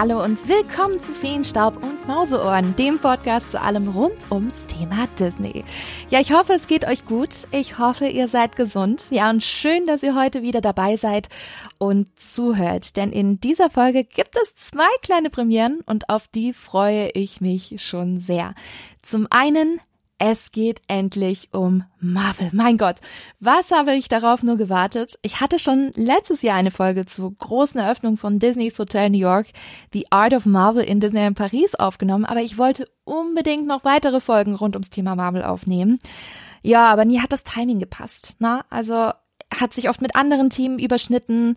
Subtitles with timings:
[0.00, 5.62] hallo und willkommen zu Feenstaub und Mauseohren, dem Podcast zu allem rund ums Thema Disney.
[6.08, 7.46] Ja, ich hoffe, es geht euch gut.
[7.50, 9.10] Ich hoffe, ihr seid gesund.
[9.10, 11.28] Ja, und schön, dass ihr heute wieder dabei seid
[11.76, 17.10] und zuhört, denn in dieser Folge gibt es zwei kleine Premieren und auf die freue
[17.10, 18.54] ich mich schon sehr.
[19.02, 19.80] Zum einen
[20.22, 22.50] es geht endlich um Marvel.
[22.52, 22.96] Mein Gott,
[23.40, 25.18] was habe ich darauf nur gewartet?
[25.22, 29.46] Ich hatte schon letztes Jahr eine Folge zur großen Eröffnung von Disneys Hotel New York,
[29.94, 34.54] The Art of Marvel in Disneyland Paris aufgenommen, aber ich wollte unbedingt noch weitere Folgen
[34.54, 35.98] rund ums Thema Marvel aufnehmen.
[36.60, 38.36] Ja, aber nie hat das Timing gepasst.
[38.40, 39.12] Na, also
[39.52, 41.56] hat sich oft mit anderen Themen überschnitten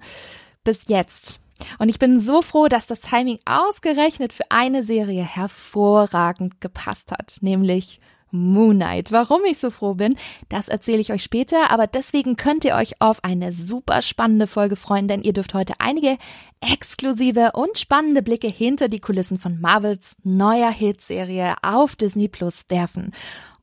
[0.64, 1.42] bis jetzt.
[1.80, 7.40] Und ich bin so froh, dass das Timing ausgerechnet für eine Serie hervorragend gepasst hat,
[7.42, 8.00] nämlich
[8.34, 9.12] Moon Knight.
[9.12, 10.18] Warum ich so froh bin,
[10.50, 14.76] das erzähle ich euch später, aber deswegen könnt ihr euch auf eine super spannende Folge
[14.76, 16.18] freuen, denn ihr dürft heute einige
[16.60, 23.12] exklusive und spannende Blicke hinter die Kulissen von Marvels neuer Hitserie auf Disney Plus werfen.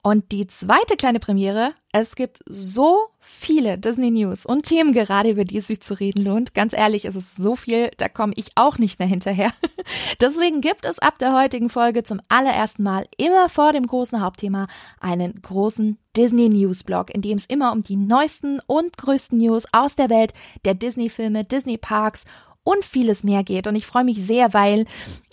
[0.02, 5.44] Und die zweite kleine Premiere, es gibt so viele Disney News und Themen gerade, über
[5.44, 6.54] die es sich zu reden lohnt.
[6.54, 9.52] Ganz ehrlich, es ist so viel, da komme ich auch nicht mehr hinterher.
[10.20, 14.68] Deswegen gibt es ab der heutigen Folge zum allerersten Mal immer vor dem großen Hauptthema
[15.00, 19.64] einen großen Disney News Blog, in dem es immer um die neuesten und größten News
[19.72, 20.32] aus der Welt
[20.64, 22.24] der Disney Filme, Disney Parks
[22.64, 23.66] und vieles mehr geht.
[23.66, 24.86] Und ich freue mich sehr, weil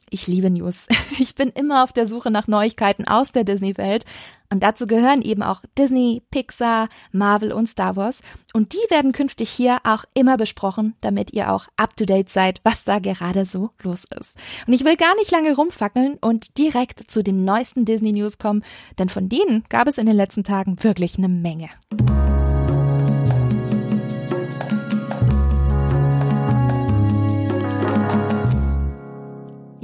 [0.09, 0.87] ich liebe News.
[1.19, 4.05] Ich bin immer auf der Suche nach Neuigkeiten aus der Disney-Welt.
[4.49, 8.21] Und dazu gehören eben auch Disney, Pixar, Marvel und Star Wars.
[8.53, 12.99] Und die werden künftig hier auch immer besprochen, damit ihr auch up-to-date seid, was da
[12.99, 14.37] gerade so los ist.
[14.65, 18.63] Und ich will gar nicht lange rumfackeln und direkt zu den neuesten Disney-News kommen,
[18.99, 21.69] denn von denen gab es in den letzten Tagen wirklich eine Menge.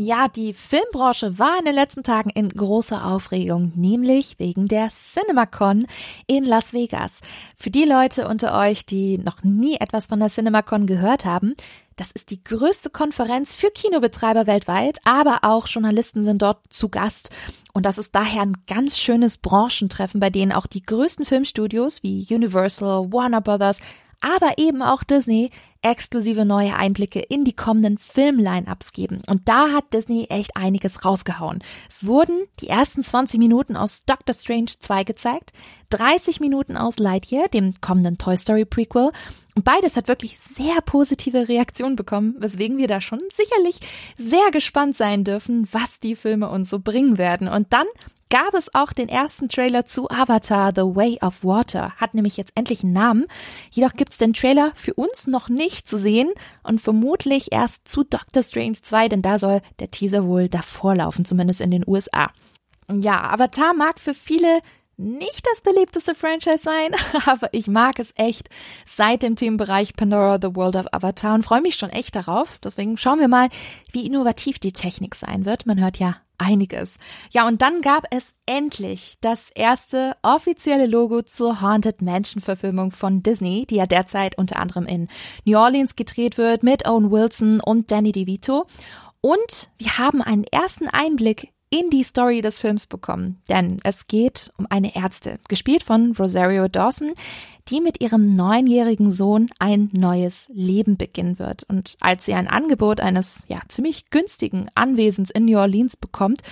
[0.03, 5.87] Ja, die Filmbranche war in den letzten Tagen in großer Aufregung, nämlich wegen der CinemaCon
[6.27, 7.21] in Las Vegas.
[7.55, 11.55] Für die Leute unter euch, die noch nie etwas von der CinemaCon gehört haben,
[11.95, 17.29] das ist die größte Konferenz für Kinobetreiber weltweit, aber auch Journalisten sind dort zu Gast.
[17.71, 22.27] Und das ist daher ein ganz schönes Branchentreffen, bei denen auch die größten Filmstudios wie
[22.29, 23.79] Universal, Warner Brothers,
[24.23, 25.51] aber eben auch Disney
[25.81, 29.21] exklusive neue Einblicke in die kommenden Film-Line-Ups geben.
[29.27, 31.61] Und da hat Disney echt einiges rausgehauen.
[31.89, 35.51] Es wurden die ersten 20 Minuten aus Doctor Strange 2 gezeigt,
[35.89, 39.11] 30 Minuten aus Lightyear, dem kommenden Toy Story Prequel.
[39.55, 43.79] Und beides hat wirklich sehr positive Reaktionen bekommen, weswegen wir da schon sicherlich
[44.17, 47.49] sehr gespannt sein dürfen, was die Filme uns so bringen werden.
[47.49, 47.85] Und dann
[48.33, 51.91] gab es auch den ersten Trailer zu Avatar The Way of Water.
[51.97, 53.27] Hat nämlich jetzt endlich einen Namen.
[53.69, 56.31] Jedoch gibt es den Trailer für uns noch nicht zu sehen
[56.63, 61.25] und vermutlich erst zu Doctor Strange 2, denn da soll der Teaser wohl davor laufen,
[61.25, 62.31] zumindest in den USA.
[62.91, 64.61] Ja, Avatar mag für viele
[64.97, 66.95] nicht das beliebteste Franchise sein,
[67.27, 68.49] aber ich mag es echt
[68.87, 72.57] seit dem Themenbereich Pandora The World of Avatar und freue mich schon echt darauf.
[72.63, 73.49] Deswegen schauen wir mal,
[73.91, 75.67] wie innovativ die Technik sein wird.
[75.67, 76.97] Man hört ja einiges.
[77.31, 83.23] Ja, und dann gab es endlich das erste offizielle Logo zur Haunted Mansion Verfilmung von
[83.23, 85.07] Disney, die ja derzeit unter anderem in
[85.45, 88.65] New Orleans gedreht wird mit Owen Wilson und Danny DeVito.
[89.21, 94.51] Und wir haben einen ersten Einblick in die Story des Films bekommen, denn es geht
[94.57, 97.13] um eine Ärzte, gespielt von Rosario Dawson,
[97.67, 101.63] die mit ihrem neunjährigen Sohn ein neues Leben beginnen wird.
[101.63, 106.43] Und als sie ein Angebot eines ja ziemlich günstigen Anwesens in New Orleans bekommt,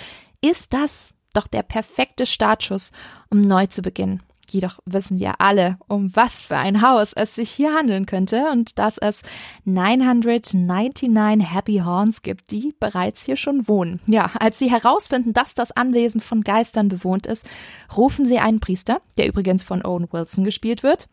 [0.41, 2.91] ist das doch der perfekte Startschuss,
[3.29, 4.23] um neu zu beginnen.
[4.51, 8.77] Jedoch wissen wir alle, um was für ein Haus es sich hier handeln könnte und
[8.79, 9.21] dass es
[9.63, 14.01] 999 Happy Horns gibt, die bereits hier schon wohnen.
[14.07, 17.49] Ja, als sie herausfinden, dass das Anwesen von Geistern bewohnt ist,
[17.95, 21.07] rufen sie einen Priester, der übrigens von Owen Wilson gespielt wird.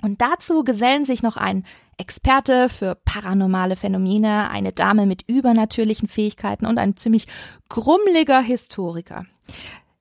[0.00, 1.64] Und dazu gesellen sich noch ein
[1.96, 7.26] Experte für paranormale Phänomene, eine Dame mit übernatürlichen Fähigkeiten und ein ziemlich
[7.68, 9.26] grummeliger Historiker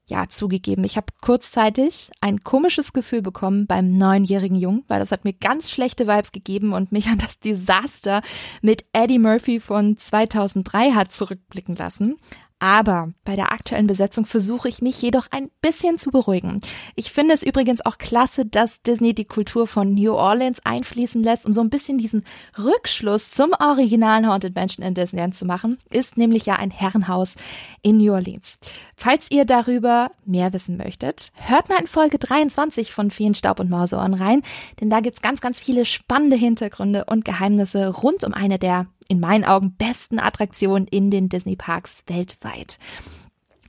[0.07, 5.25] ja, zugegeben, ich habe kurzzeitig ein komisches Gefühl bekommen beim neunjährigen Jungen, weil das hat
[5.25, 8.21] mir ganz schlechte Vibes gegeben und mich an das Desaster
[8.62, 12.15] mit Eddie Murphy von 2003 hat zurückblicken lassen.
[12.59, 16.59] Aber bei der aktuellen Besetzung versuche ich mich jedoch ein bisschen zu beruhigen.
[16.95, 21.45] Ich finde es übrigens auch klasse, dass Disney die Kultur von New Orleans einfließen lässt,
[21.45, 22.24] um so ein bisschen diesen
[22.57, 25.77] Rückschluss zum originalen Haunted Mansion in Disneyland zu machen.
[25.92, 27.36] Ist nämlich ja ein Herrenhaus
[27.83, 28.57] in New Orleans.
[28.95, 33.69] Falls ihr darüber mehr wissen möchtet, hört mal in Folge 23 von Vielen Staub und
[33.69, 34.42] Mauseohren rein,
[34.81, 39.19] denn da gibt's ganz, ganz viele spannende Hintergründe und Geheimnisse rund um eine der in
[39.19, 42.77] meinen Augen besten Attraktionen in den Disney Parks weltweit.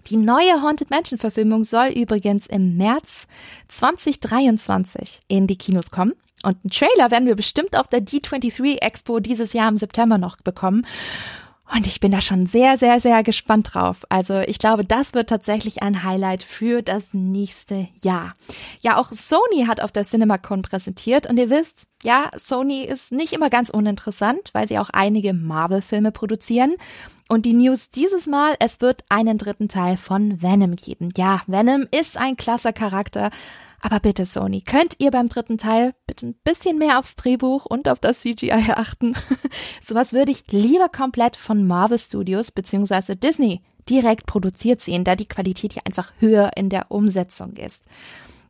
[0.08, 3.26] Die neue Haunted Mansion Verfilmung soll übrigens im März
[3.68, 6.14] 2023 in die Kinos kommen.
[6.42, 10.36] Und einen Trailer werden wir bestimmt auf der D23 Expo dieses Jahr im September noch
[10.36, 10.86] bekommen.
[11.74, 13.98] Und ich bin da schon sehr, sehr, sehr gespannt drauf.
[14.08, 18.32] Also ich glaube, das wird tatsächlich ein Highlight für das nächste Jahr.
[18.80, 23.32] Ja, auch Sony hat auf der CinemaCon präsentiert und ihr wisst, ja, Sony ist nicht
[23.32, 26.74] immer ganz uninteressant, weil sie auch einige Marvel-Filme produzieren.
[27.28, 31.10] Und die News dieses Mal, es wird einen dritten Teil von Venom geben.
[31.16, 33.30] Ja, Venom ist ein klasse Charakter.
[33.80, 37.88] Aber bitte, Sony, könnt ihr beim dritten Teil bitte ein bisschen mehr aufs Drehbuch und
[37.88, 39.14] auf das CGI achten?
[39.80, 43.14] Sowas würde ich lieber komplett von Marvel Studios bzw.
[43.14, 47.84] Disney direkt produziert sehen, da die Qualität ja einfach höher in der Umsetzung ist.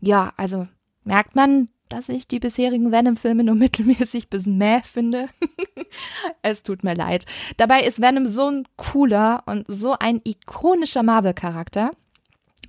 [0.00, 0.66] Ja, also
[1.04, 5.26] merkt man, dass ich die bisherigen Venom-Filme nur mittelmäßig bis mäh finde.
[6.42, 7.26] es tut mir leid.
[7.56, 11.90] Dabei ist Venom so ein cooler und so ein ikonischer Marvel-Charakter.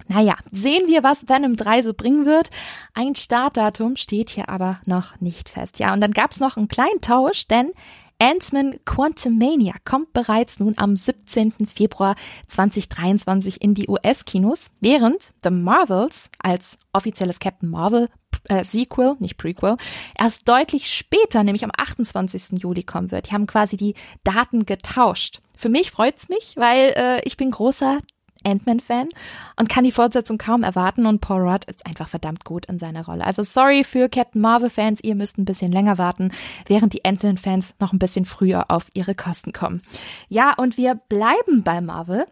[0.09, 2.49] Naja, sehen wir, was Venom 3 so bringen wird.
[2.95, 5.77] Ein Startdatum steht hier aber noch nicht fest.
[5.77, 7.71] Ja, und dann gab's noch einen kleinen Tausch, denn
[8.17, 11.67] Ant-Man Quantumania kommt bereits nun am 17.
[11.67, 12.15] Februar
[12.47, 18.09] 2023 in die US-Kinos, während The Marvels als offizielles Captain Marvel
[18.45, 19.77] äh, Sequel, nicht Prequel,
[20.17, 22.59] erst deutlich später, nämlich am 28.
[22.63, 23.29] Juli kommen wird.
[23.29, 25.41] Die haben quasi die Daten getauscht.
[25.55, 27.99] Für mich freut's mich, weil äh, ich bin großer
[28.43, 29.09] Ant-Man-Fan
[29.57, 33.05] und kann die Fortsetzung kaum erwarten und Paul Rudd ist einfach verdammt gut in seiner
[33.05, 33.25] Rolle.
[33.25, 36.31] Also sorry für Captain Marvel-Fans, ihr müsst ein bisschen länger warten,
[36.67, 39.81] während die Ant-Man-Fans noch ein bisschen früher auf ihre Kosten kommen.
[40.27, 42.25] Ja, und wir bleiben bei Marvel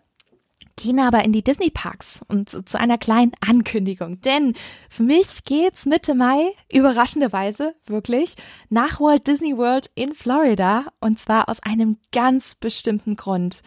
[0.78, 4.22] gehen aber in die Disney Parks und zu einer kleinen Ankündigung.
[4.22, 4.54] Denn
[4.90, 8.36] für mich geht's Mitte Mai, überraschenderweise, wirklich,
[8.70, 10.86] nach Walt Disney World in Florida.
[11.02, 13.62] Und zwar aus einem ganz bestimmten Grund.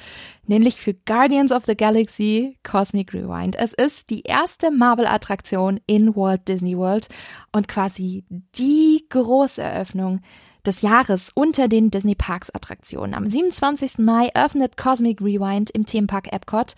[0.46, 3.56] Nämlich für Guardians of the Galaxy Cosmic Rewind.
[3.56, 7.08] Es ist die erste Marvel-Attraktion in Walt Disney World
[7.52, 8.24] und quasi
[8.54, 10.20] die große Eröffnung
[10.66, 13.14] des Jahres unter den Disney Parks Attraktionen.
[13.14, 13.98] Am 27.
[13.98, 16.74] Mai öffnet Cosmic Rewind im Themenpark Epcot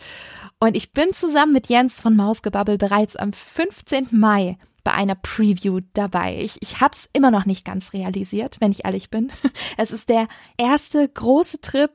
[0.60, 4.08] und ich bin zusammen mit Jens von Mausgebabbel bereits am 15.
[4.12, 6.38] Mai bei einer Preview dabei.
[6.40, 9.30] Ich, ich habe es immer noch nicht ganz realisiert, wenn ich ehrlich bin.
[9.76, 11.90] Es ist der erste große Trip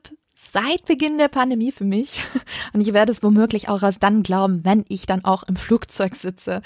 [0.52, 2.22] seit Beginn der Pandemie für mich.
[2.72, 6.14] Und ich werde es womöglich auch erst dann glauben, wenn ich dann auch im Flugzeug
[6.14, 6.62] sitze.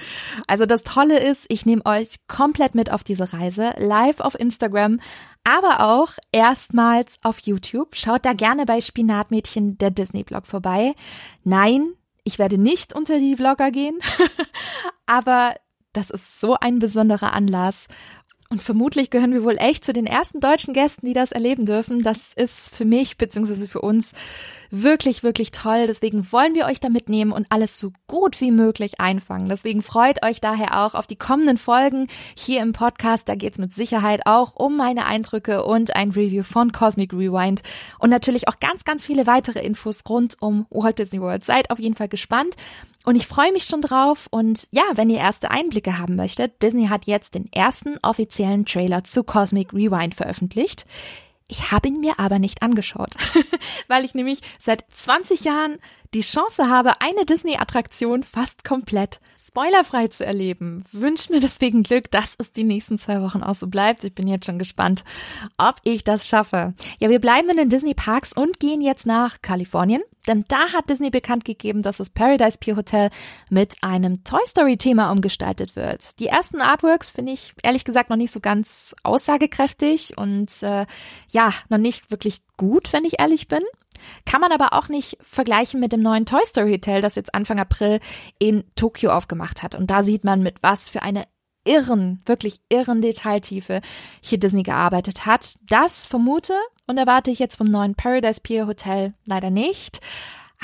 [0.46, 5.00] Also das Tolle ist, ich nehme euch komplett mit auf diese Reise, live auf Instagram,
[5.44, 7.96] aber auch erstmals auf YouTube.
[7.96, 10.94] Schaut da gerne bei Spinatmädchen der Disney-Blog vorbei.
[11.44, 11.94] Nein,
[12.24, 13.98] ich werde nicht unter die Vlogger gehen,
[15.06, 15.56] aber
[15.92, 17.86] das ist so ein besonderer Anlass
[18.52, 22.02] und vermutlich gehören wir wohl echt zu den ersten deutschen Gästen, die das erleben dürfen.
[22.02, 23.66] Das ist für mich bzw.
[23.66, 24.12] für uns
[24.70, 25.86] wirklich, wirklich toll.
[25.86, 29.48] Deswegen wollen wir euch da mitnehmen und alles so gut wie möglich einfangen.
[29.48, 33.26] Deswegen freut euch daher auch auf die kommenden Folgen hier im Podcast.
[33.30, 37.62] Da geht es mit Sicherheit auch um meine Eindrücke und ein Review von Cosmic Rewind
[38.00, 41.42] und natürlich auch ganz, ganz viele weitere Infos rund um Walt Disney World.
[41.42, 42.54] Seid auf jeden Fall gespannt.
[43.04, 44.28] Und ich freue mich schon drauf.
[44.30, 49.04] Und ja, wenn ihr erste Einblicke haben möchtet, Disney hat jetzt den ersten offiziellen Trailer
[49.04, 50.84] zu Cosmic Rewind veröffentlicht.
[51.48, 53.10] Ich habe ihn mir aber nicht angeschaut,
[53.88, 55.78] weil ich nämlich seit 20 Jahren
[56.14, 59.20] die Chance habe, eine Disney-Attraktion fast komplett
[59.52, 60.84] spoilerfrei zu erleben.
[60.92, 64.02] Wünscht mir deswegen Glück, dass es die nächsten zwei Wochen auch so bleibt.
[64.04, 65.04] Ich bin jetzt schon gespannt,
[65.58, 66.74] ob ich das schaffe.
[67.00, 70.02] Ja, wir bleiben in den Disney Parks und gehen jetzt nach Kalifornien.
[70.26, 73.10] Denn da hat Disney bekannt gegeben, dass das Paradise Pier Hotel
[73.50, 76.18] mit einem Toy Story Thema umgestaltet wird.
[76.20, 80.86] Die ersten Artworks finde ich ehrlich gesagt noch nicht so ganz aussagekräftig und äh,
[81.28, 83.62] ja, noch nicht wirklich gut, wenn ich ehrlich bin.
[84.24, 87.58] Kann man aber auch nicht vergleichen mit dem neuen Toy Story Hotel, das jetzt Anfang
[87.58, 88.00] April
[88.38, 89.74] in Tokio aufgemacht hat.
[89.74, 91.24] Und da sieht man, mit was für eine
[91.64, 93.80] irren, wirklich irren Detailtiefe
[94.20, 95.56] hier Disney gearbeitet hat.
[95.68, 96.54] Das vermute
[96.86, 100.00] und erwarte ich jetzt vom neuen Paradise Pier Hotel leider nicht.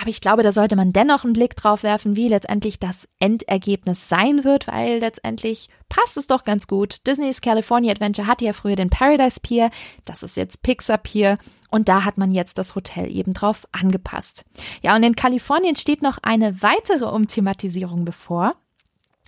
[0.01, 4.09] Aber ich glaube, da sollte man dennoch einen Blick drauf werfen, wie letztendlich das Endergebnis
[4.09, 7.05] sein wird, weil letztendlich passt es doch ganz gut.
[7.07, 9.71] Disney's California Adventure hatte ja früher den Paradise Pier,
[10.05, 11.39] das ist jetzt Pixar Pier
[11.71, 14.45] und da hat man jetzt das Hotel eben drauf angepasst.
[14.83, 18.55] Ja, und in Kalifornien steht noch eine weitere Umthematisierung bevor.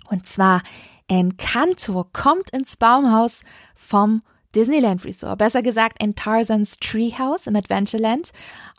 [0.08, 0.62] Und zwar
[1.08, 3.42] Encanto kommt ins Baumhaus
[3.74, 4.22] vom
[4.54, 8.32] Disneyland Resort, besser gesagt in Tarzans Treehouse im Adventureland.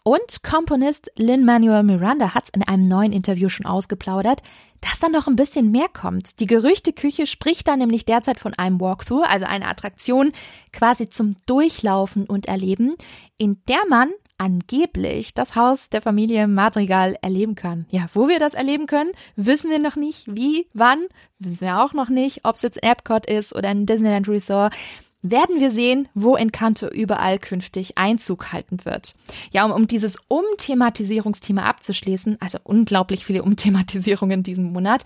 [0.04, 4.42] Und Komponist Lin-Manuel Miranda hat es in einem neuen Interview schon ausgeplaudert,
[4.82, 6.40] dass da noch ein bisschen mehr kommt.
[6.40, 10.32] Die Gerüchteküche spricht da nämlich derzeit von einem Walkthrough, also einer Attraktion
[10.74, 12.96] quasi zum Durchlaufen und Erleben,
[13.38, 14.10] in der man
[14.40, 17.86] angeblich das Haus der Familie Madrigal erleben kann.
[17.92, 20.26] Ja, wo wir das erleben können, wissen wir noch nicht.
[20.28, 21.06] Wie, wann,
[21.38, 22.44] wissen wir auch noch nicht.
[22.44, 24.74] Ob es jetzt Epcot ist oder ein Disneyland Resort
[25.22, 29.14] werden wir sehen, wo Encanto überall künftig Einzug halten wird.
[29.52, 35.04] Ja, um, um dieses Umthematisierungsthema abzuschließen, also unglaublich viele Umthematisierungen in diesem Monat,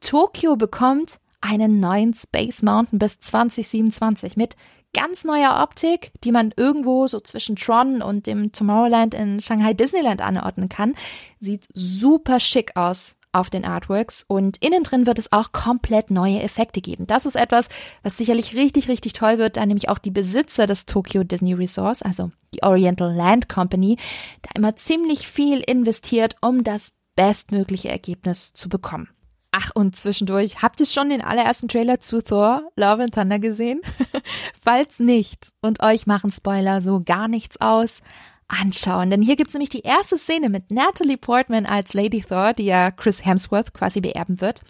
[0.00, 4.56] Tokio bekommt einen neuen Space Mountain bis 2027 mit
[4.94, 10.22] ganz neuer Optik, die man irgendwo so zwischen Tron und dem Tomorrowland in Shanghai Disneyland
[10.22, 10.94] anordnen kann.
[11.40, 16.42] Sieht super schick aus auf den Artworks und innen drin wird es auch komplett neue
[16.42, 17.06] Effekte geben.
[17.06, 17.68] Das ist etwas,
[18.02, 22.02] was sicherlich richtig, richtig toll wird, da nämlich auch die Besitzer des Tokyo Disney Resorts,
[22.02, 23.96] also die Oriental Land Company,
[24.42, 29.08] da immer ziemlich viel investiert, um das bestmögliche Ergebnis zu bekommen.
[29.56, 33.82] Ach, und zwischendurch, habt ihr schon den allerersten Trailer zu Thor, Love and Thunder gesehen?
[34.60, 38.02] Falls nicht und euch machen Spoiler so gar nichts aus,
[38.48, 39.10] anschauen.
[39.10, 42.66] Denn hier gibt es nämlich die erste Szene mit Natalie Portman als Lady Thor, die
[42.66, 44.60] ja Chris Hemsworth quasi beerben wird.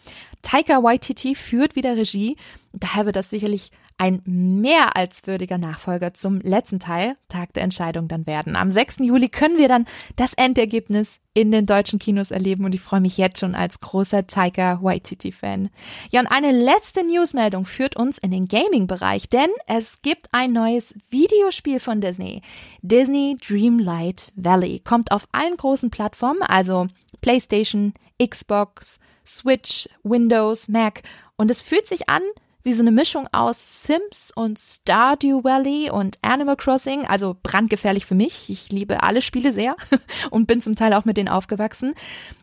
[0.43, 2.37] Taika Waititi führt wieder Regie.
[2.73, 8.09] Daher wird das sicherlich ein mehr als würdiger Nachfolger zum letzten Teil, Tag der Entscheidung,
[8.09, 8.57] dann werden.
[8.57, 8.99] Am 6.
[9.01, 9.87] Juli können wir dann
[10.17, 14.27] das Endergebnis in den deutschen Kinos erleben und ich freue mich jetzt schon als großer
[14.27, 15.71] Taika Waititi-Fan.
[16.11, 20.95] Ja, und eine letzte Newsmeldung führt uns in den Gaming-Bereich, denn es gibt ein neues
[21.11, 22.43] Videospiel von Disney.
[22.83, 26.89] Disney Dreamlight Valley kommt auf allen großen Plattformen, also
[27.21, 31.03] PlayStation, Xbox, Switch, Windows, Mac
[31.37, 32.23] und es fühlt sich an
[32.65, 38.15] wie so eine Mischung aus Sims und Stardew Valley und Animal Crossing, also brandgefährlich für
[38.15, 38.49] mich.
[38.49, 39.77] Ich liebe alle Spiele sehr
[40.31, 41.95] und bin zum Teil auch mit denen aufgewachsen.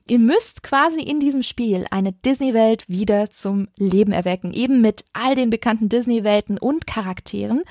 [0.07, 5.33] Ihr müsst quasi in diesem Spiel eine Disney-Welt wieder zum Leben erwecken, eben mit all
[5.33, 7.63] den bekannten Disney-Welten und Charakteren.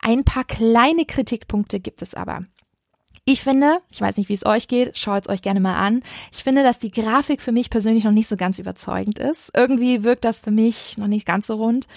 [0.00, 2.44] Ein paar kleine Kritikpunkte gibt es aber.
[3.30, 6.02] Ich finde, ich weiß nicht, wie es euch geht, schaut es euch gerne mal an.
[6.32, 9.50] Ich finde, dass die Grafik für mich persönlich noch nicht so ganz überzeugend ist.
[9.54, 11.88] Irgendwie wirkt das für mich noch nicht ganz so rund.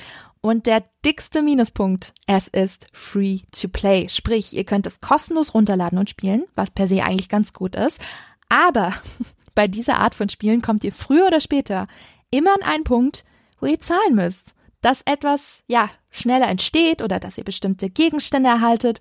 [0.42, 4.10] Und der dickste Minuspunkt, es ist free to play.
[4.10, 8.02] Sprich, ihr könnt es kostenlos runterladen und spielen, was per se eigentlich ganz gut ist.
[8.50, 8.94] Aber
[9.56, 11.88] bei dieser Art von Spielen kommt ihr früher oder später
[12.30, 13.24] immer an einen Punkt,
[13.62, 14.54] wo ihr zahlen müsst.
[14.82, 19.00] Dass etwas, ja, schneller entsteht oder dass ihr bestimmte Gegenstände erhaltet.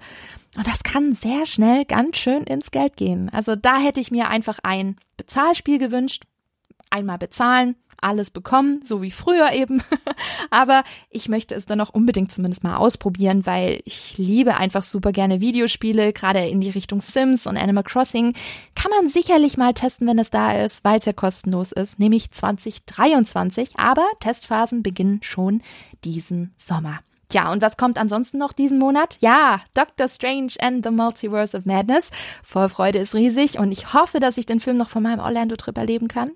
[0.57, 3.31] Und das kann sehr schnell ganz schön ins Geld gehen.
[3.31, 6.25] Also da hätte ich mir einfach ein Bezahlspiel gewünscht.
[6.91, 9.83] Einmal bezahlen, alles bekommen, so wie früher eben.
[10.51, 15.13] Aber ich möchte es dann auch unbedingt zumindest mal ausprobieren, weil ich liebe einfach super
[15.13, 18.35] gerne Videospiele, gerade in die Richtung Sims und Animal Crossing.
[18.75, 22.31] Kann man sicherlich mal testen, wenn es da ist, weil es ja kostenlos ist, nämlich
[22.31, 23.79] 2023.
[23.79, 25.63] Aber Testphasen beginnen schon
[26.05, 27.01] diesen Sommer.
[27.33, 29.19] Ja, und was kommt ansonsten noch diesen Monat?
[29.21, 32.11] Ja, Doctor Strange and the Multiverse of Madness.
[32.43, 36.09] Vorfreude ist riesig und ich hoffe, dass ich den Film noch von meinem Orlando-Trip erleben
[36.09, 36.33] kann.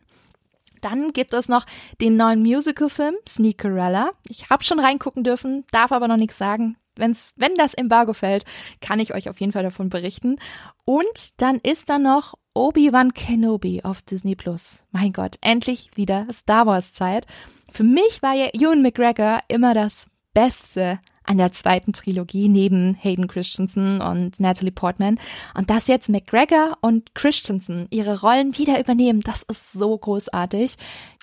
[0.84, 1.64] Dann gibt es noch
[2.02, 4.10] den neuen Musical-Film Sneakerella.
[4.28, 6.76] Ich habe schon reingucken dürfen, darf aber noch nichts sagen.
[6.94, 8.44] Wenn's, wenn das Embargo fällt,
[8.82, 10.36] kann ich euch auf jeden Fall davon berichten.
[10.84, 14.84] Und dann ist da noch Obi-Wan Kenobi auf Disney Plus.
[14.92, 17.26] Mein Gott, endlich wieder Star Wars Zeit.
[17.70, 23.28] Für mich war ja Ewan McGregor immer das Beste an der zweiten Trilogie neben Hayden
[23.28, 25.18] Christensen und Natalie Portman.
[25.56, 30.76] Und dass jetzt McGregor und Christensen ihre Rollen wieder übernehmen, das ist so großartig.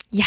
[0.09, 0.25] Ja,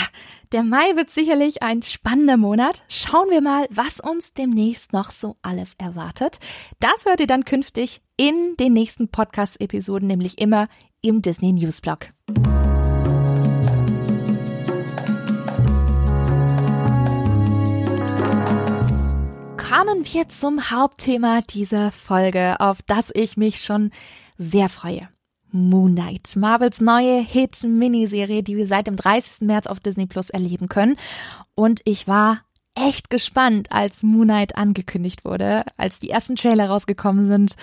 [0.52, 2.85] der Mai wird sicherlich ein spannender Monat.
[2.88, 6.38] Schauen wir mal, was uns demnächst noch so alles erwartet.
[6.81, 10.69] Das hört ihr dann künftig in den nächsten Podcast-Episoden, nämlich immer
[11.02, 12.09] im Disney News Blog.
[19.76, 23.90] Kommen wir zum Hauptthema dieser Folge, auf das ich mich schon
[24.38, 25.09] sehr freue.
[25.50, 29.40] Moon Knight, Marvels neue Hit-Miniserie, die wir seit dem 30.
[29.40, 30.97] März auf Disney Plus erleben können.
[31.57, 32.43] Und ich war
[32.76, 37.57] echt gespannt, als Moon Knight angekündigt wurde, als die ersten Trailer rausgekommen sind.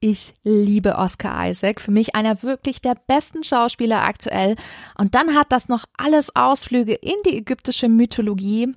[0.00, 4.56] Ich liebe Oscar Isaac, für mich einer wirklich der besten Schauspieler aktuell.
[4.98, 8.74] Und dann hat das noch alles Ausflüge in die ägyptische Mythologie.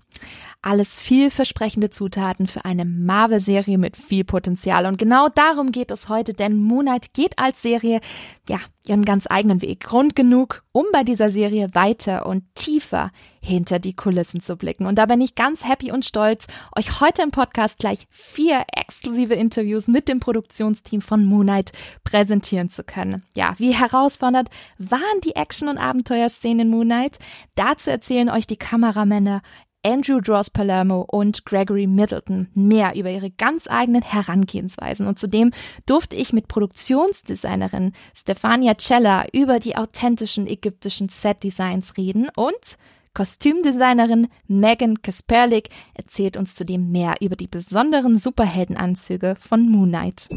[0.62, 4.86] Alles vielversprechende Zutaten für eine Marvel-Serie mit viel Potenzial.
[4.86, 8.02] Und genau darum geht es heute, denn Moon Knight geht als Serie,
[8.50, 9.82] ja, ihren ganz eigenen Weg.
[9.82, 14.86] Grund genug, um bei dieser Serie weiter und tiefer hinter die Kulissen zu blicken.
[14.86, 19.36] Und da bin ich ganz happy und stolz, euch heute im Podcast gleich vier exklusive
[19.36, 21.72] Interviews mit dem Produktionsteam von Moon Knight
[22.04, 23.24] präsentieren zu können.
[23.36, 27.20] Ja, wie herausfordernd waren die Action- und Abenteuerszenen in Moon Knight?
[27.56, 29.42] Dazu erzählen euch die Kameramänner
[29.88, 35.08] Andrew Dross Palermo und Gregory Middleton mehr über ihre ganz eigenen Herangehensweisen.
[35.08, 35.52] Und zudem
[35.86, 42.78] durfte ich mit Produktionsdesignerin Stefania Cella über die authentischen ägyptischen Set-Designs reden und
[43.14, 50.28] Kostümdesignerin Megan Kasperlik erzählt uns zudem mehr über die besonderen Superheldenanzüge von Moon Knight.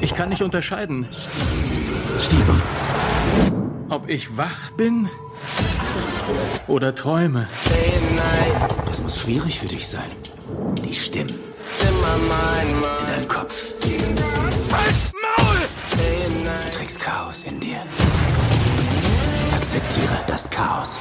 [0.00, 1.06] Ich kann nicht unterscheiden,
[2.18, 2.62] Steven,
[3.90, 5.10] ob ich wach bin
[6.66, 7.46] oder träume.
[8.90, 10.10] Es muss schwierig für dich sein.
[10.84, 11.34] Die Stimmen.
[11.80, 13.72] In deinem Kopf.
[14.72, 15.56] Halt Maul!
[16.70, 17.78] Du trägst Chaos in dir.
[19.54, 20.98] Akzeptiere das Chaos.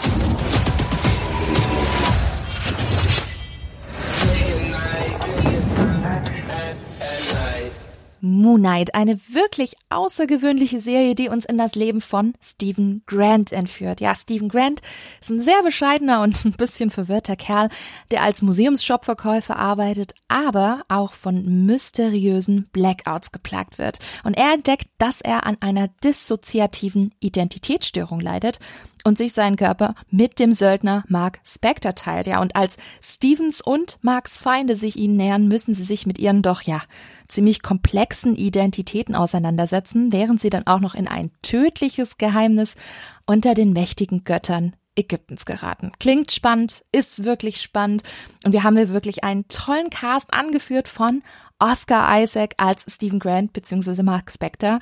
[8.21, 14.01] Moon Knight, eine wirklich außergewöhnliche Serie, die uns in das Leben von Stephen Grant entführt.
[14.01, 14.81] Ja, Stephen Grant
[15.21, 17.69] ist ein sehr bescheidener und ein bisschen verwirrter Kerl,
[18.11, 23.99] der als Museumsshopverkäufer arbeitet, aber auch von mysteriösen Blackouts geplagt wird.
[24.23, 28.59] Und er entdeckt, dass er an einer dissoziativen Identitätsstörung leidet
[29.07, 32.27] und sich seinen Körper mit dem Söldner Mark Spector teilt.
[32.27, 36.41] Ja, und als Stevens und Marks Feinde sich ihnen nähern, müssen sie sich mit ihren
[36.41, 36.81] doch, ja,
[37.29, 42.75] ziemlich komplexen Identitäten auseinandersetzen, während sie dann auch noch in ein tödliches Geheimnis
[43.25, 45.93] unter den mächtigen Göttern Ägyptens geraten.
[46.01, 48.03] Klingt spannend, ist wirklich spannend.
[48.43, 51.23] Und wir haben hier wirklich einen tollen Cast angeführt von
[51.59, 54.03] Oscar Isaac als Stephen Grant bzw.
[54.03, 54.79] Mark Spector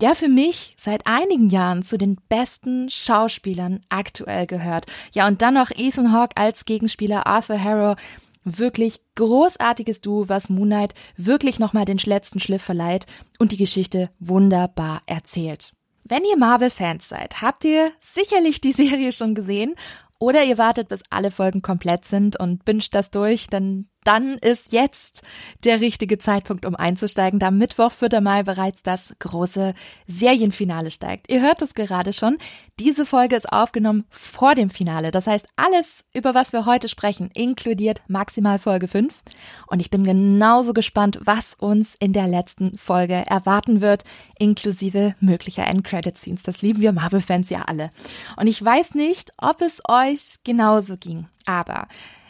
[0.00, 4.86] der für mich seit einigen Jahren zu den besten Schauspielern aktuell gehört.
[5.12, 7.96] Ja, und dann noch Ethan Hawke als Gegenspieler Arthur Harrow.
[8.44, 13.06] Wirklich großartiges Duo, was Moon Knight wirklich nochmal den letzten Schliff verleiht
[13.38, 15.72] und die Geschichte wunderbar erzählt.
[16.04, 19.74] Wenn ihr Marvel-Fans seid, habt ihr sicherlich die Serie schon gesehen
[20.18, 24.72] oder ihr wartet, bis alle Folgen komplett sind und binscht das durch, denn dann ist
[24.72, 25.22] jetzt
[25.64, 28.22] der richtige Zeitpunkt, um einzusteigen, da Mittwoch, 4.
[28.22, 29.74] Mai bereits das große
[30.06, 31.30] Serienfinale steigt.
[31.30, 32.38] Ihr hört es gerade schon.
[32.80, 35.10] Diese Folge ist aufgenommen vor dem Finale.
[35.10, 39.14] Das heißt, alles, über was wir heute sprechen, inkludiert maximal Folge 5.
[39.66, 44.04] Und ich bin genauso gespannt, was uns in der letzten Folge erwarten wird,
[44.38, 46.44] inklusive möglicher End-Credit-Scenes.
[46.44, 47.90] Das lieben wir Marvel-Fans ja alle.
[48.38, 51.26] Und ich weiß nicht, ob es euch genauso ging.
[51.44, 51.88] Aber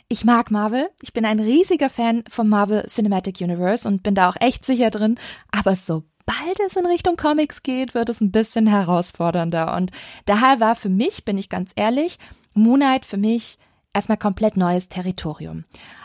[0.08, 0.88] ich mag Marvel.
[1.02, 4.90] Ich bin ein riesiger Fan vom Marvel Cinematic Universe und bin da auch echt sicher
[4.90, 5.18] drin.
[5.50, 9.76] Aber sobald es in Richtung Comics geht, wird es ein bisschen herausfordernder.
[9.76, 9.90] Und
[10.24, 12.18] daher war für mich, bin ich ganz ehrlich,
[12.54, 13.58] Moon Knight für mich
[13.92, 15.64] erstmal komplett neues Territorium.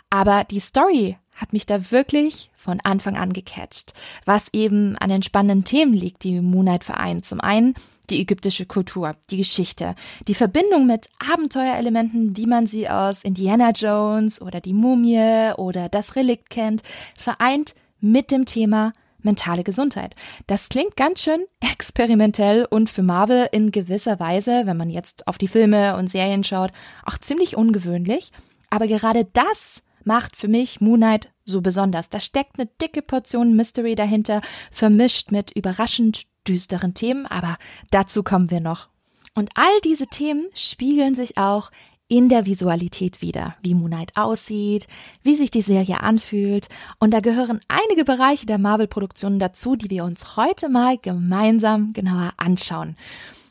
[0.09, 3.93] Aber die Story hat mich da wirklich von Anfang an gecatcht,
[4.25, 7.25] was eben an den spannenden Themen liegt, die Moon Knight vereint.
[7.25, 7.73] Zum einen
[8.09, 9.95] die ägyptische Kultur, die Geschichte,
[10.27, 16.15] die Verbindung mit Abenteuerelementen, wie man sie aus Indiana Jones oder die Mumie oder das
[16.15, 16.83] Relikt kennt,
[17.17, 20.15] vereint mit dem Thema mentale Gesundheit.
[20.47, 25.37] Das klingt ganz schön experimentell und für Marvel in gewisser Weise, wenn man jetzt auf
[25.37, 26.71] die Filme und Serien schaut,
[27.05, 28.31] auch ziemlich ungewöhnlich.
[28.69, 32.09] Aber gerade das macht für mich Moon Knight so besonders.
[32.09, 37.57] Da steckt eine dicke Portion Mystery dahinter, vermischt mit überraschend düsteren Themen, aber
[37.91, 38.89] dazu kommen wir noch.
[39.35, 41.71] Und all diese Themen spiegeln sich auch
[42.07, 44.85] in der Visualität wieder, wie Moonlight aussieht,
[45.23, 46.67] wie sich die Serie anfühlt.
[46.99, 52.33] Und da gehören einige Bereiche der Marvel-Produktionen dazu, die wir uns heute mal gemeinsam genauer
[52.37, 52.97] anschauen.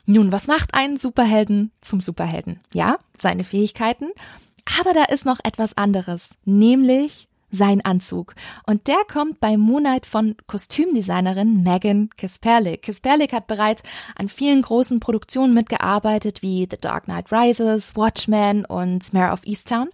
[0.05, 2.59] Nun, was macht einen Superhelden zum Superhelden?
[2.73, 4.09] Ja, seine Fähigkeiten.
[4.79, 8.35] Aber da ist noch etwas anderes, nämlich sein Anzug.
[8.65, 12.81] Und der kommt bei Moonlight von Kostümdesignerin Megan Kisperlik.
[12.81, 13.83] Kisperlik hat bereits
[14.15, 19.89] an vielen großen Produktionen mitgearbeitet, wie The Dark Knight Rises, Watchmen und Mare of Easttown.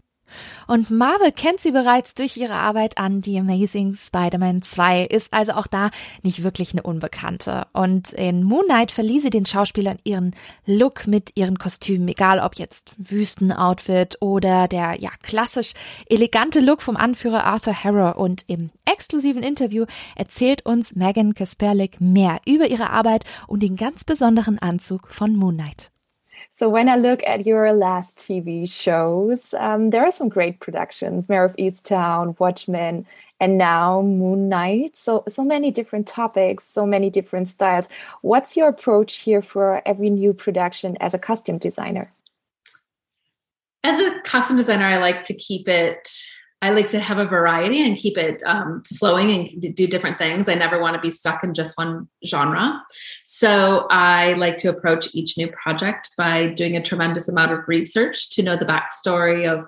[0.68, 5.54] Und Marvel kennt sie bereits durch ihre Arbeit an The Amazing Spider-Man 2, ist also
[5.54, 5.90] auch da
[6.22, 7.68] nicht wirklich eine Unbekannte.
[7.74, 12.56] Und in Moon Knight verlieh sie den Schauspielern ihren Look mit ihren Kostümen, egal ob
[12.56, 15.74] jetzt Wüstenoutfit oder der ja klassisch
[16.08, 18.16] elegante Look vom Anführer Arthur Harrow.
[18.16, 24.04] Und im exklusiven Interview erzählt uns Megan Kasperlik mehr über ihre Arbeit und den ganz
[24.04, 25.92] besonderen Anzug von Moon Knight.
[26.52, 31.30] So when I look at your last TV shows, um, there are some great productions:
[31.30, 33.06] Mayor of Easttown, Watchmen,
[33.40, 34.98] and now Moon Knight.
[34.98, 37.88] So so many different topics, so many different styles.
[38.22, 42.12] What's your approach here for every new production as a costume designer?
[43.84, 46.10] As a costume designer, I like to keep it
[46.62, 50.50] I like to have a variety and keep it um, flowing and do different things.
[50.50, 52.82] I never want to be stuck in just one genre.
[53.24, 58.32] So I like to approach each new project by doing a tremendous amount of research
[58.32, 59.66] to know the backstory of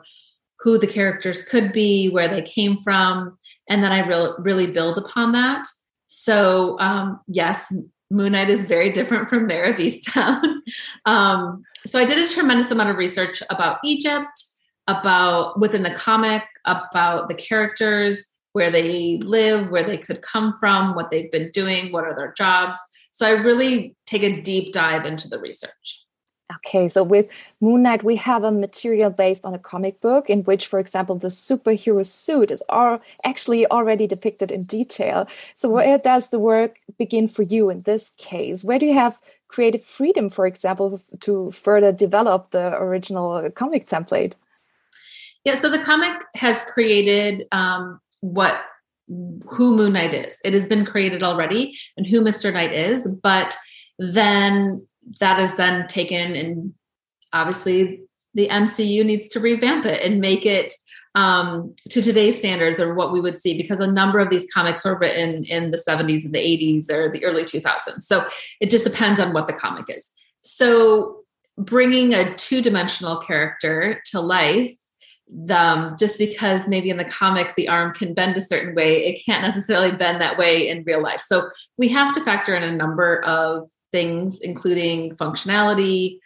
[0.60, 4.97] who the characters could be, where they came from, and then I re- really build
[4.97, 5.65] upon that.
[6.08, 7.73] So um, yes,
[8.12, 9.80] Moon Knight is very different from Mayor of
[11.06, 14.43] um, so I did a tremendous amount of research about Egypt
[14.88, 20.96] about within the comic about the characters where they live where they could come from
[20.96, 22.80] what they've been doing what are their jobs
[23.12, 26.02] so i really take a deep dive into the research
[26.58, 27.30] Okay, so with
[27.62, 31.15] Moon Knight, we have a material based on a comic book in which, for example,
[31.15, 35.28] the superhero suit is all actually already depicted in detail.
[35.56, 35.76] So, mm-hmm.
[35.76, 38.63] where does the work begin for you in this case?
[38.63, 44.36] Where do you have creative freedom, for example, to further develop the original comic template?
[45.43, 48.62] Yeah, so the comic has created um, what
[49.08, 50.39] who Moon Knight is.
[50.45, 52.54] It has been created already and who Mr.
[52.54, 53.58] Knight is, but
[53.99, 54.88] then
[55.19, 56.73] that is then taken and
[57.34, 58.01] obviously
[58.34, 60.73] the MCU needs to revamp it and make it
[61.15, 64.86] um, to today's standards or what we would see because a number of these comics
[64.86, 68.04] were written in the 70s and the 80s or the early 2000s.
[68.04, 68.25] So
[68.62, 70.10] it just depends on what the comic is.
[70.41, 71.23] So
[71.58, 74.77] bringing a two-dimensional character to life
[75.50, 79.22] um, just because maybe in the comic the arm can bend a certain way, it
[79.26, 81.22] can't necessarily bend that way in real life.
[81.22, 86.20] So we have to factor in a number of things, including functionality,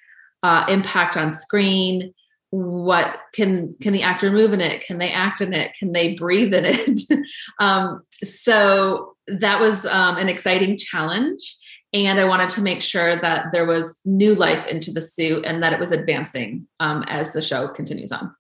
[0.44, 2.14] uh, impact on screen.
[2.50, 4.86] What can can the actor move in it?
[4.86, 5.74] Can they act in it?
[5.78, 7.00] Can they breathe in it?
[7.60, 11.58] um, so that was um, an exciting challenge,
[11.94, 15.62] and I wanted to make sure that there was new life into the suit and
[15.64, 18.34] that it was advancing um, as the show continues on.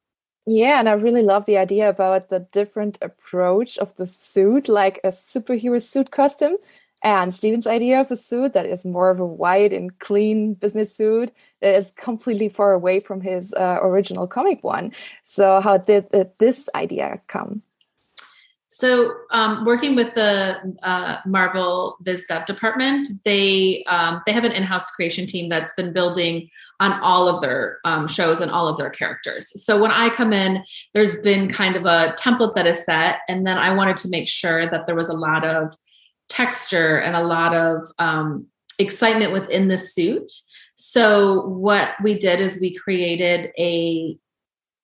[0.47, 4.99] Yeah, and I really love the idea about the different approach of the suit, like
[5.03, 6.57] a superhero suit costume.
[7.03, 10.95] And Steven's idea of a suit that is more of a white and clean business
[10.95, 11.31] suit
[11.61, 14.91] that is completely far away from his uh, original comic one.
[15.23, 17.61] So, how did uh, this idea come?
[18.77, 24.51] So, um, working with the uh, Marvel Biz Dev department, they um, they have an
[24.51, 26.49] in-house creation team that's been building
[26.81, 29.63] on all of their um, shows and all of their characters.
[29.63, 30.61] So when I come in,
[30.93, 34.27] there's been kind of a template that is set, and then I wanted to make
[34.27, 35.73] sure that there was a lot of
[36.27, 38.45] texture and a lot of um,
[38.77, 40.29] excitement within the suit.
[40.73, 44.17] So what we did is we created a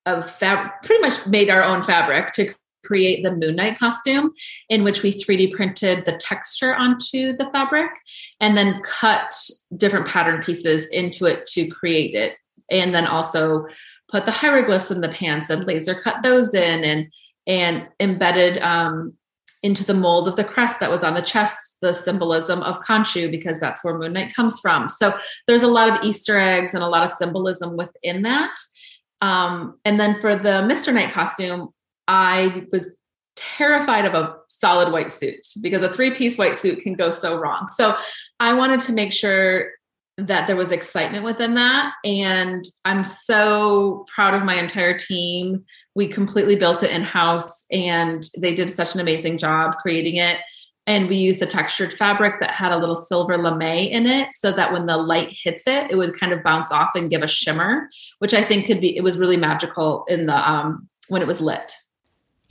[0.06, 4.32] of fab pretty much made our own fabric to create the Moon Knight costume,
[4.70, 7.92] in which we 3D printed the texture onto the fabric
[8.40, 9.34] and then cut
[9.78, 12.38] different pattern pieces into it to create it.
[12.70, 13.68] And then also
[14.10, 17.12] put the hieroglyphs in the pants and laser cut those in and
[17.48, 19.14] and embedded um,
[19.64, 23.30] into the mold of the crest that was on the chest, the symbolism of Khonshu,
[23.30, 24.90] because that's where Moon Knight comes from.
[24.90, 25.14] So
[25.48, 28.54] there's a lot of Easter eggs and a lot of symbolism within that.
[29.22, 30.94] Um, and then for the Mr.
[30.94, 31.70] Knight costume,
[32.12, 32.94] I was
[33.38, 37.40] terrified of a solid white suit because a three piece white suit can go so
[37.40, 37.70] wrong.
[37.70, 37.96] So
[38.42, 39.72] I wanted to make sure
[40.18, 41.94] that there was excitement within that.
[42.04, 45.64] And I'm so proud of my entire team.
[45.96, 50.38] We completely built it in house and they did such an amazing job creating it.
[50.88, 54.52] And we used a textured fabric that had a little silver lame in it so
[54.52, 57.28] that when the light hits it, it would kind of bounce off and give a
[57.28, 61.28] shimmer, which I think could be, it was really magical in the, um, when it
[61.28, 61.72] was lit.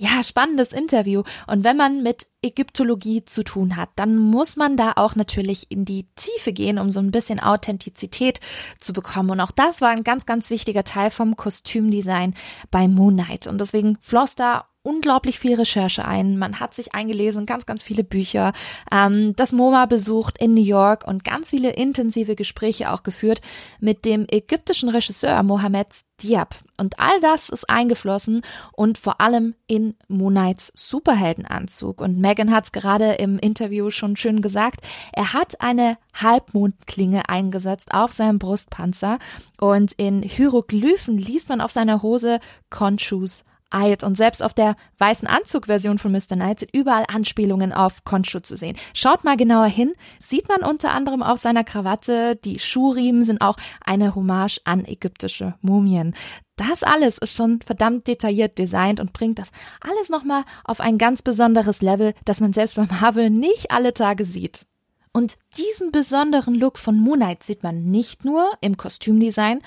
[0.03, 1.25] Ja, spannendes Interview.
[1.47, 5.85] Und wenn man mit Ägyptologie zu tun hat, dann muss man da auch natürlich in
[5.85, 8.41] die Tiefe gehen, um so ein bisschen Authentizität
[8.79, 9.29] zu bekommen.
[9.29, 12.33] Und auch das war ein ganz, ganz wichtiger Teil vom Kostümdesign
[12.71, 13.47] bei Moonlight.
[13.47, 16.39] Und deswegen floss da unglaublich viel Recherche ein.
[16.39, 18.53] Man hat sich eingelesen, ganz, ganz viele Bücher,
[18.91, 23.43] ähm, das MoMA besucht in New York und ganz viele intensive Gespräche auch geführt
[23.79, 25.89] mit dem ägyptischen Regisseur Mohamed
[26.23, 26.55] Diab.
[26.79, 32.01] Und all das ist eingeflossen und vor allem in Moonights Superheldenanzug.
[32.01, 34.81] Und Megan hat es gerade im Interview schon schön gesagt.
[35.13, 39.19] Er hat eine Halbmondklinge eingesetzt auf seinem Brustpanzer
[39.59, 42.41] und in Hieroglyphen liest man auf seiner Hose
[42.71, 44.03] Conchus eilt.
[44.03, 46.35] Und selbst auf der weißen Anzugversion von Mr.
[46.35, 48.77] Knight sind überall Anspielungen auf Konshu zu sehen.
[48.95, 53.57] Schaut mal genauer hin, sieht man unter anderem auf seiner Krawatte, die Schuhriemen sind auch
[53.85, 56.15] eine Hommage an ägyptische Mumien.
[56.57, 61.23] Das alles ist schon verdammt detailliert designt und bringt das alles nochmal auf ein ganz
[61.23, 64.67] besonderes Level, das man selbst bei Marvel nicht alle Tage sieht.
[65.13, 69.61] Und diesen besonderen Look von Moonlight sieht man nicht nur im Kostümdesign,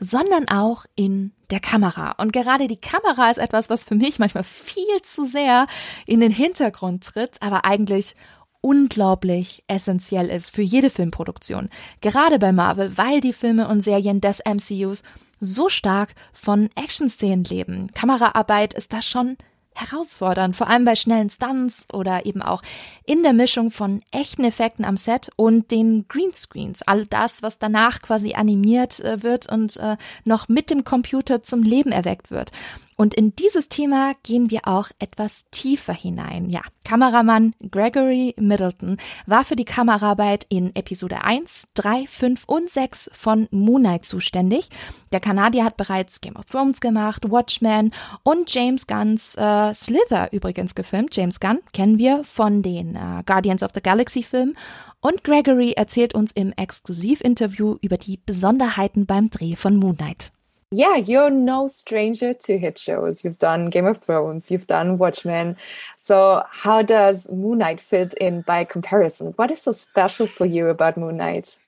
[0.00, 2.12] sondern auch in der Kamera.
[2.18, 5.66] Und gerade die Kamera ist etwas, was für mich manchmal viel zu sehr
[6.06, 8.14] in den Hintergrund tritt, aber eigentlich
[8.60, 11.68] unglaublich essentiell ist für jede Filmproduktion.
[12.00, 15.02] Gerade bei Marvel, weil die Filme und Serien des MCUs
[15.40, 17.92] so stark von Action-Szenen leben.
[17.92, 19.36] Kameraarbeit ist da schon
[19.80, 22.62] herausfordernd, vor allem bei schnellen Stunts oder eben auch
[23.04, 26.82] in der Mischung von echten Effekten am Set und den Greenscreens.
[26.82, 31.62] All das, was danach quasi animiert äh, wird und äh, noch mit dem Computer zum
[31.62, 32.52] Leben erweckt wird.
[33.00, 36.50] Und in dieses Thema gehen wir auch etwas tiefer hinein.
[36.50, 43.10] Ja, Kameramann Gregory Middleton war für die Kameraarbeit in Episode 1, 3, 5 und 6
[43.12, 44.68] von Moonlight zuständig.
[45.12, 47.92] Der Kanadier hat bereits Game of Thrones gemacht, Watchmen
[48.24, 51.14] und James Gunns äh, Slither übrigens gefilmt.
[51.14, 54.56] James Gunn kennen wir von den äh, Guardians of the Galaxy Filmen.
[55.00, 60.32] Und Gregory erzählt uns im Exklusivinterview über die Besonderheiten beim Dreh von Moonlight.
[60.70, 63.24] Yeah, you're no stranger to hit shows.
[63.24, 65.56] You've done Game of Thrones, you've done Watchmen.
[65.96, 69.32] So, how does Moon Knight fit in by comparison?
[69.36, 71.58] What is so special for you about Moon Knight?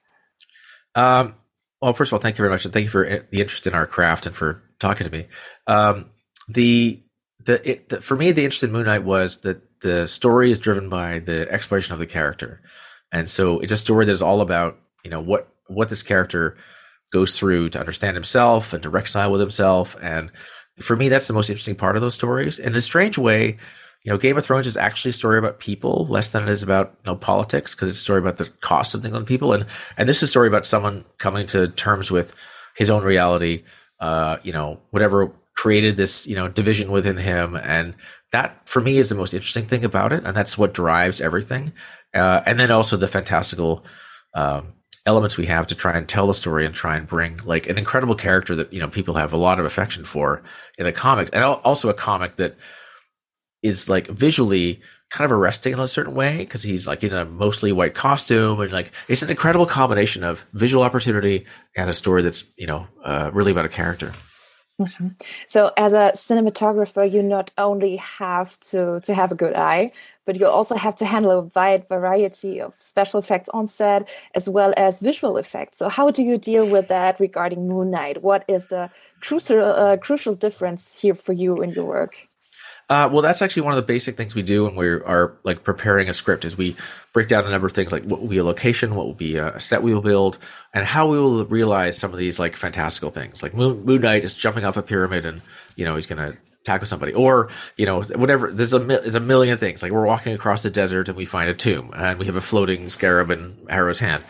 [0.93, 1.35] Um,
[1.81, 3.73] well, first of all, thank you very much, and thank you for the interest in
[3.73, 5.27] our craft and for talking to me.
[5.65, 6.11] Um,
[6.47, 7.01] the
[7.43, 10.59] the, it, the, for me, the interest in Moon Knight was that the story is
[10.59, 12.61] driven by the exploration of the character,
[13.11, 16.55] and so it's a story that is all about you know what what this character
[17.11, 19.95] goes through to understand himself and to reconcile with himself.
[20.01, 20.31] And
[20.79, 22.59] for me, that's the most interesting part of those stories.
[22.59, 23.57] In a strange way,
[24.03, 26.63] you know, Game of Thrones is actually a story about people less than it is
[26.63, 29.53] about you know politics because it's a story about the cost of things on people.
[29.53, 29.65] And
[29.97, 32.35] and this is a story about someone coming to terms with
[32.75, 33.63] his own reality.
[33.99, 37.93] Uh, you know, whatever created this you know division within him, and
[38.31, 41.71] that for me is the most interesting thing about it, and that's what drives everything.
[42.13, 43.85] Uh, and then also the fantastical.
[44.33, 44.73] Um,
[45.05, 47.77] elements we have to try and tell the story and try and bring like an
[47.77, 50.43] incredible character that you know people have a lot of affection for
[50.77, 52.55] in the comics and also a comic that
[53.63, 57.25] is like visually kind of arresting in a certain way because he's like in a
[57.25, 62.21] mostly white costume and like it's an incredible combination of visual opportunity and a story
[62.21, 64.13] that's you know uh, really about a character
[64.81, 65.07] Mm-hmm.
[65.45, 69.91] So, as a cinematographer, you not only have to to have a good eye,
[70.25, 74.49] but you also have to handle a wide variety of special effects on set as
[74.49, 75.77] well as visual effects.
[75.77, 78.23] So, how do you deal with that regarding Moon Knight?
[78.23, 78.89] What is the
[79.21, 82.27] crucial uh, crucial difference here for you in your work?
[82.91, 85.63] Uh, well, that's actually one of the basic things we do when we are like
[85.63, 86.43] preparing a script.
[86.43, 86.75] Is we
[87.13, 89.37] break down a number of things like what will be a location, what will be
[89.37, 90.37] a set we will build,
[90.73, 93.41] and how we will realize some of these like fantastical things.
[93.41, 95.41] Like Moon, Moon Knight is jumping off a pyramid, and
[95.77, 96.33] you know he's gonna
[96.65, 98.51] tackle somebody, or you know whatever.
[98.51, 99.81] There's a there's a million things.
[99.81, 102.41] Like we're walking across the desert and we find a tomb, and we have a
[102.41, 104.21] floating scarab in Harrow's hand,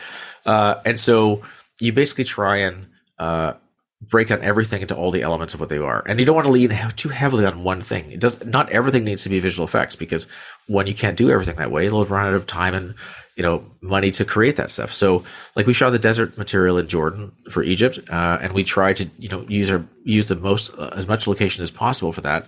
[0.46, 1.42] uh, and so
[1.80, 3.54] you basically try and uh,
[4.02, 6.04] break down everything into all the elements of what they are.
[6.08, 8.12] And you don't want to lean too heavily on one thing.
[8.12, 10.26] It does not everything needs to be visual effects because
[10.68, 12.96] when you can't do everything that way, it'll run out of time and
[13.36, 14.92] you know money to create that stuff.
[14.92, 15.24] So
[15.56, 19.10] like we shot the desert material in Jordan for Egypt, uh, and we tried to
[19.20, 22.48] you know use our use the most uh, as much location as possible for that.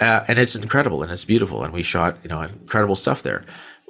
[0.00, 3.44] Uh, and it's incredible and it's beautiful, and we shot you know incredible stuff there.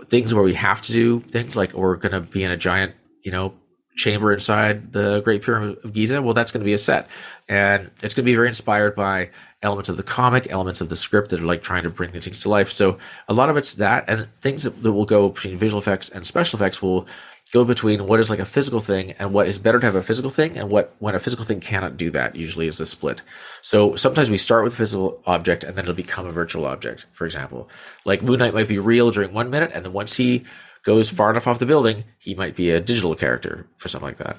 [0.07, 2.95] Things where we have to do things like we're going to be in a giant
[3.23, 3.53] you know
[4.01, 7.09] chamber inside the Great Pyramid of Giza, well, that's going to be a set.
[7.49, 9.31] And it's going to be very inspired by
[9.63, 12.25] elements of the comic, elements of the script that are like trying to bring these
[12.25, 12.71] things to life.
[12.71, 16.09] So a lot of it's that, and things that, that will go between visual effects
[16.09, 17.07] and special effects will
[17.53, 20.03] go between what is like a physical thing and what is better to have a
[20.03, 23.23] physical thing and what when a physical thing cannot do that usually is a split
[23.61, 27.07] so sometimes we start with a physical object and then it'll become a virtual object
[27.13, 27.69] for example
[28.07, 30.45] like moon knight might be real during one minute and then once he
[30.85, 34.19] goes far enough off the building, he might be a digital character for something like
[34.19, 34.37] that.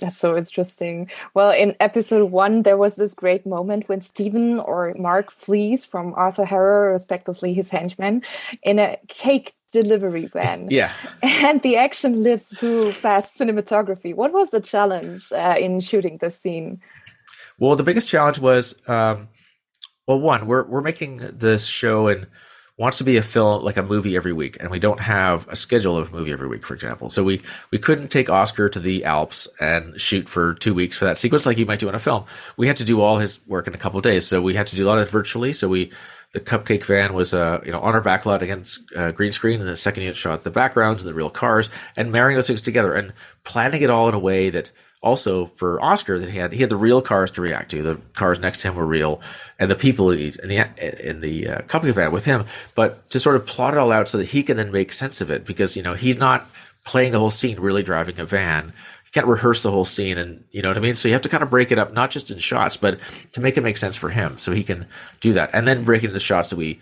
[0.00, 1.08] That's so interesting.
[1.34, 6.14] Well, in episode one, there was this great moment when Stephen or Mark flees from
[6.14, 8.22] Arthur Harrow, respectively his henchman,
[8.62, 10.68] in a cake delivery van.
[10.70, 10.92] yeah.
[11.22, 14.14] And the action lives through fast cinematography.
[14.14, 16.80] What was the challenge uh, in shooting this scene?
[17.58, 19.28] Well, the biggest challenge was, um,
[20.08, 22.26] well, one, we're we're making this show in
[22.76, 25.54] wants to be a film like a movie every week, and we don't have a
[25.54, 27.08] schedule of a movie every week, for example.
[27.08, 31.04] So we we couldn't take Oscar to the Alps and shoot for two weeks for
[31.04, 32.24] that sequence like you might do in a film.
[32.56, 34.66] We had to do all his work in a couple of days, so we had
[34.68, 35.52] to do a lot of it virtually.
[35.52, 35.92] So we
[36.32, 39.68] the cupcake van was uh, you know on our backlot against uh, green screen, and
[39.68, 42.92] the second unit shot the backgrounds and the real cars, and marrying those things together
[42.92, 43.12] and
[43.44, 44.72] planning it all in a way that
[45.04, 47.82] also for Oscar that he had he had the real cars to react to.
[47.82, 49.20] The cars next to him were real,
[49.58, 52.46] and the people in the in the uh, company van with him.
[52.74, 55.20] But to sort of plot it all out so that he can then make sense
[55.20, 56.46] of it, because you know he's not
[56.84, 58.72] playing the whole scene, really driving a van.
[59.04, 60.94] He can't rehearse the whole scene, and you know what I mean.
[60.94, 62.98] So you have to kind of break it up, not just in shots, but
[63.34, 64.86] to make it make sense for him, so he can
[65.20, 66.80] do that, and then break it into shots that we.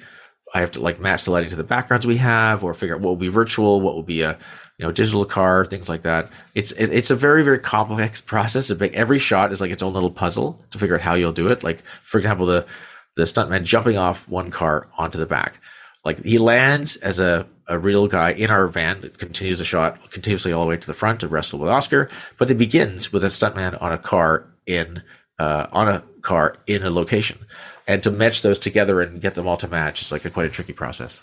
[0.55, 3.01] I have to like match the lighting to the backgrounds we have, or figure out
[3.01, 4.39] what will be virtual, what will be a
[4.79, 6.31] you know, digital car, things like that.
[6.55, 8.71] It's it, it's a very very complex process.
[8.71, 11.63] Every shot is like its own little puzzle to figure out how you'll do it.
[11.63, 12.67] Like for example, the
[13.15, 15.61] the stuntman jumping off one car onto the back.
[16.05, 20.11] Like he lands as a, a real guy in our van that continues the shot
[20.11, 22.09] continuously all the way to the front to wrestle with Oscar,
[22.39, 25.03] but it begins with a stuntman on a car in
[25.39, 27.39] uh, on a car in a location,
[27.87, 30.47] and to match those together and get them all to match is like a, quite
[30.47, 31.21] a tricky process.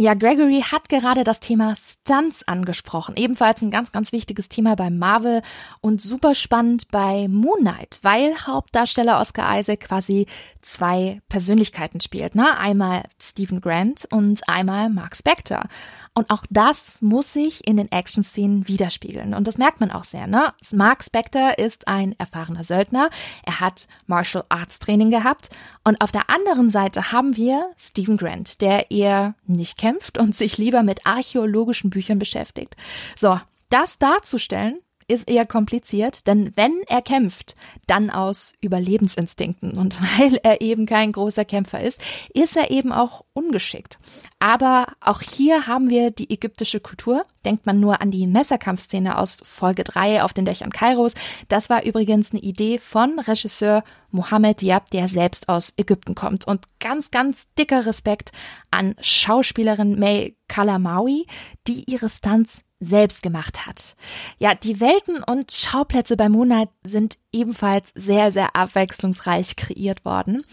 [0.00, 3.16] Ja, Gregory hat gerade das Thema Stunts angesprochen.
[3.18, 5.42] Ebenfalls ein ganz, ganz wichtiges Thema bei Marvel
[5.82, 10.24] und super spannend bei Moon Knight, weil Hauptdarsteller Oscar Isaac quasi
[10.62, 12.34] zwei Persönlichkeiten spielt.
[12.34, 12.56] Ne?
[12.56, 15.64] Einmal Stephen Grant und einmal Mark Spector.
[16.12, 19.32] Und auch das muss sich in den Action-Szenen widerspiegeln.
[19.32, 20.26] Und das merkt man auch sehr.
[20.26, 20.52] Ne?
[20.72, 23.10] Mark Spector ist ein erfahrener Söldner.
[23.44, 25.50] Er hat Martial Arts Training gehabt.
[25.84, 30.58] Und auf der anderen Seite haben wir Stephen Grant, der eher nicht kämpft und sich
[30.58, 32.76] lieber mit archäologischen Büchern beschäftigt.
[33.16, 39.72] So, das darzustellen, ist eher kompliziert, denn wenn er kämpft, dann aus Überlebensinstinkten.
[39.72, 42.00] Und weil er eben kein großer Kämpfer ist,
[42.32, 43.98] ist er eben auch ungeschickt.
[44.38, 47.22] Aber auch hier haben wir die ägyptische Kultur.
[47.44, 51.14] Denkt man nur an die Messerkampfszene aus Folge 3 auf den Dächern Kairos.
[51.48, 56.46] Das war übrigens eine Idee von Regisseur Mohammed Diab, der selbst aus Ägypten kommt.
[56.46, 58.32] Und ganz, ganz dicker Respekt
[58.70, 61.26] an Schauspielerin May Kalamaui,
[61.66, 63.94] die ihre Stunts selbst gemacht hat.
[64.38, 70.44] Ja, die Welten und Schauplätze bei Moonlight sind ebenfalls sehr, sehr abwechslungsreich kreiert worden.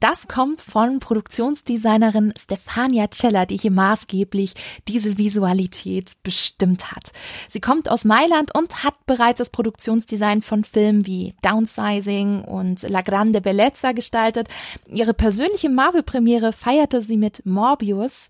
[0.00, 4.54] Das kommt von Produktionsdesignerin Stefania Cella, die hier maßgeblich
[4.88, 7.12] diese Visualität bestimmt hat.
[7.48, 13.02] Sie kommt aus Mailand und hat bereits das Produktionsdesign von Filmen wie Downsizing und La
[13.02, 14.48] Grande Bellezza gestaltet.
[14.88, 18.28] Ihre persönliche Marvel-Premiere feierte sie mit Morbius.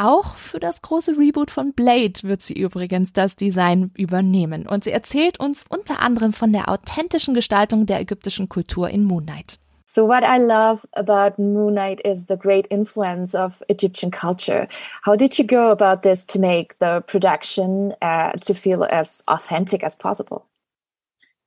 [0.00, 4.64] Auch für das große Reboot von Blade wird sie übrigens das Design übernehmen.
[4.64, 9.26] Und sie erzählt uns unter anderem von der authentischen Gestaltung der ägyptischen Kultur in Moon
[9.26, 9.58] Knight.
[9.86, 14.68] So, what I love about Moon Knight is the great influence of Egyptian culture.
[15.04, 19.82] How did you go about this to make the production uh, to feel as authentic
[19.82, 20.46] as possible?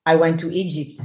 [0.06, 1.00] I went to Egypt.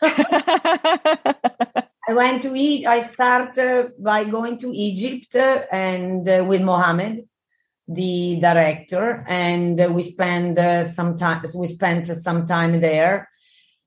[2.08, 2.88] I went to Egypt.
[2.88, 7.28] I started by going to Egypt uh, and uh, with Mohammed,
[7.86, 11.44] the director, and uh, we spent uh, some time.
[11.54, 13.28] We spent some time there,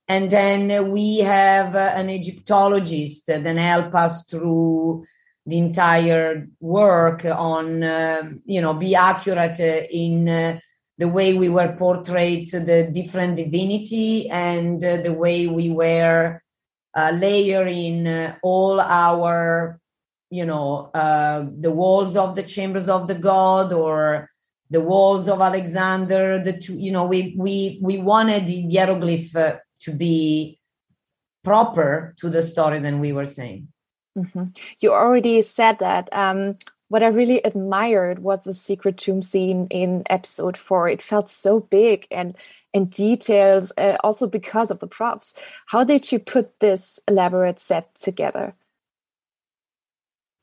[0.08, 5.06] and then we have uh, an Egyptologist that help us through
[5.46, 7.82] the entire work on,
[8.46, 9.60] you know, be accurate
[9.92, 10.26] in
[10.98, 16.42] the way we were portrayed, the different divinity, and the way we were
[16.96, 19.80] uh, layer in uh, all our
[20.30, 24.30] you know uh, the walls of the chambers of the god or
[24.70, 29.58] the walls of alexander the two you know we we we wanted the hieroglyph uh,
[29.80, 30.60] to be
[31.44, 33.68] proper to the story than we were saying
[34.18, 34.46] mm-hmm.
[34.80, 40.04] you already said that um, what I really admired was the secret tomb scene in
[40.10, 40.88] episode four.
[40.88, 42.38] It felt so big and
[42.76, 45.34] and details, uh, also because of the props.
[45.68, 48.54] How did you put this elaborate set together?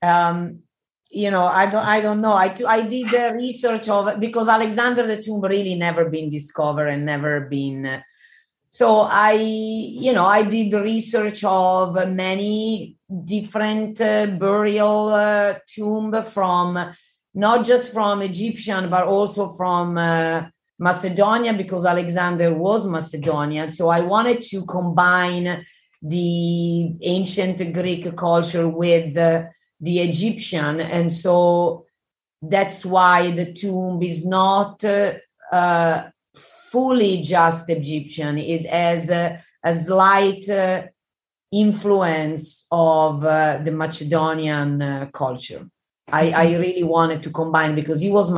[0.01, 0.61] Um,
[1.11, 2.33] you know, I don't, I don't know.
[2.33, 7.05] I, I did the research of because Alexander the Tomb really never been discovered and
[7.05, 8.03] never been.
[8.71, 16.95] So I, you know, I did research of many different uh, burial uh, tomb from
[17.35, 20.47] not just from Egyptian, but also from uh,
[20.83, 23.71] Macedonia because Alexander was Macedonian.
[23.71, 25.65] So I wanted to combine
[26.03, 29.49] the ancient Greek culture with the,
[29.81, 30.81] the Egyptian.
[30.81, 31.87] And so
[32.43, 35.13] that's why the tomb is not uh,
[35.53, 40.83] uh, fully just Egyptian, is as a, a slight uh,
[41.53, 45.69] influence of uh, the Macedonian uh, culture.
[46.13, 48.29] I, I really wanted to combine because he was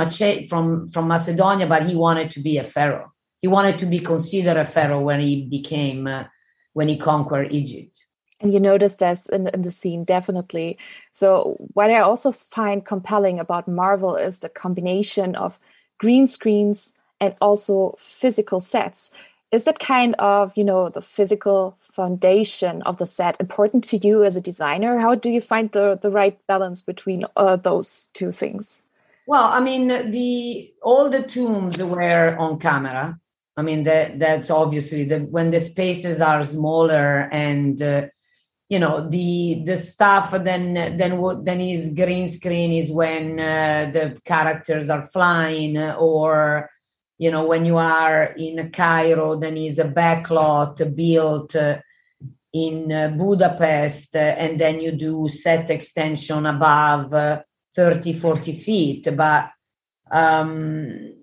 [0.48, 3.12] from from Macedonia, but he wanted to be a pharaoh.
[3.42, 6.24] He wanted to be considered a pharaoh when he became uh,
[6.72, 8.06] when he conquered Egypt.
[8.40, 10.78] And you notice this in, in the scene, definitely.
[11.10, 15.58] So, what I also find compelling about Marvel is the combination of
[15.98, 19.10] green screens and also physical sets.
[19.54, 24.24] Is that kind of, you know, the physical foundation of the set important to you
[24.24, 24.98] as a designer?
[24.98, 28.82] How do you find the, the right balance between uh, those two things?
[29.28, 33.20] Well, I mean, the all the tombs were on camera.
[33.56, 38.06] I mean, that that's obviously the when the spaces are smaller and uh,
[38.68, 43.88] you know the the stuff then then what then is green screen is when uh,
[43.92, 46.68] the characters are flying or
[47.18, 51.78] you know when you are in cairo then is a backlot built uh,
[52.52, 57.42] in uh, budapest uh, and then you do set extension above uh,
[57.74, 59.08] 30 40 feet.
[59.16, 59.50] But
[60.10, 61.14] um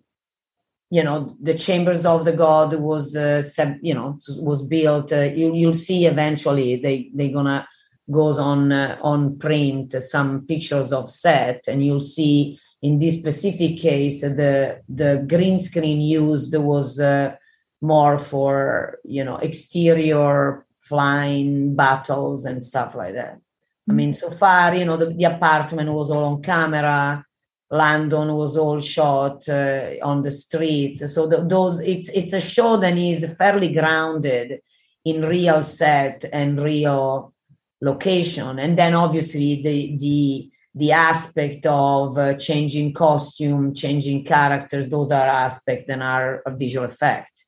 [0.89, 3.41] you know the chambers of the god was uh,
[3.81, 7.65] you know was built uh, you, you'll see eventually they they're gonna
[8.09, 14.21] goes on on print some pictures of set and you'll see in this specific case
[14.21, 17.36] the the green screen used was uh,
[17.82, 23.91] more for you know exterior flying battles and stuff like that mm-hmm.
[23.91, 27.25] i mean so far you know the, the apartment was all on camera
[27.71, 31.13] London was all shot uh, on the streets.
[31.13, 34.59] So the, those it's it's a show that is fairly grounded
[35.05, 37.34] in real set and real
[37.79, 44.88] location, and then obviously the the the aspect of uh, changing costume, changing characters.
[44.88, 47.45] Those are aspects and are a visual effect.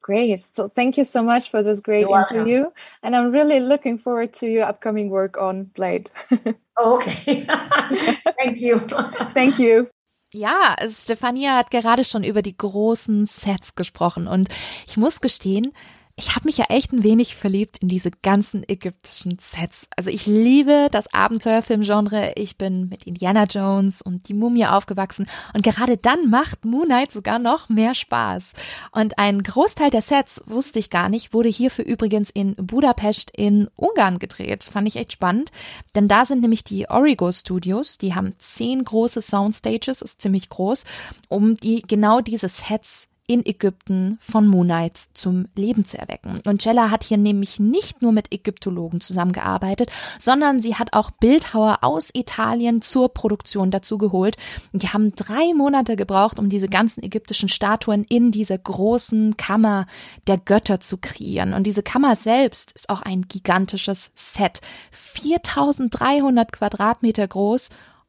[0.00, 0.40] Great.
[0.40, 2.60] So thank you so much for this great You're interview.
[2.62, 2.72] Welcome.
[3.02, 6.10] And I'm really looking forward to your upcoming work on Blade.
[6.78, 7.44] oh, okay.
[8.38, 8.80] thank you.
[9.34, 9.88] thank you.
[10.34, 14.50] Ja, Stefania hat gerade schon über die großen Sets gesprochen und
[14.86, 15.72] ich muss gestehen,
[16.18, 19.86] ich habe mich ja echt ein wenig verliebt in diese ganzen ägyptischen Sets.
[19.96, 22.32] Also ich liebe das Abenteuerfilmgenre.
[22.34, 27.12] Ich bin mit Indiana Jones und die Mumie aufgewachsen und gerade dann macht Moon Knight
[27.12, 28.54] sogar noch mehr Spaß.
[28.90, 33.68] Und ein Großteil der Sets, wusste ich gar nicht, wurde hierfür übrigens in Budapest in
[33.76, 34.64] Ungarn gedreht.
[34.64, 35.52] Fand ich echt spannend,
[35.94, 40.84] denn da sind nämlich die Origo Studios, die haben zehn große Soundstages, ist ziemlich groß,
[41.28, 46.40] um die genau diese Sets in Ägypten von Moonites zum Leben zu erwecken.
[46.46, 51.80] Und Cella hat hier nämlich nicht nur mit Ägyptologen zusammengearbeitet, sondern sie hat auch Bildhauer
[51.82, 54.36] aus Italien zur Produktion dazu geholt.
[54.72, 59.86] Die haben drei Monate gebraucht, um diese ganzen ägyptischen Statuen in dieser großen Kammer
[60.26, 61.52] der Götter zu kreieren.
[61.52, 64.62] Und diese Kammer selbst ist auch ein gigantisches Set.
[64.90, 67.68] 4300 Quadratmeter groß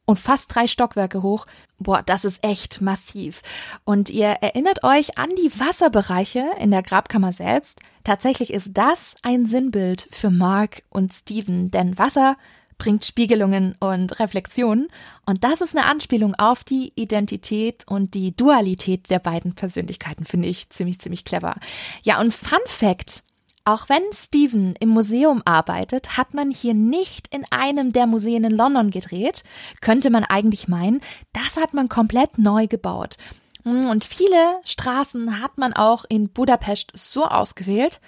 [0.10, 1.45] und fast drei Stockwerke hoch.
[1.78, 3.43] Boah, das ist echt massiv.
[3.84, 7.80] Und ihr erinnert euch an die Wasserbereiche in der Grabkammer selbst.
[8.03, 12.38] Tatsächlich ist das ein Sinnbild für Mark und Steven, denn Wasser
[12.80, 14.88] bringt Spiegelungen und Reflexionen.
[15.28, 20.47] Und das ist eine Anspielung auf die Identität und die Dualität der beiden Persönlichkeiten, finde
[20.47, 21.55] ich ziemlich, ziemlich clever.
[22.01, 23.22] Ja, und Fun Fact.
[23.66, 28.51] Auch wenn Steven im Museum arbeitet, hat man hier nicht in einem der Museen in
[28.51, 29.43] London gedreht.
[29.82, 31.01] Könnte man eigentlich meinen,
[31.34, 33.18] das hat man komplett neu gebaut.
[33.64, 37.99] Und viele Straßen hat man auch in Budapest so ausgewählt,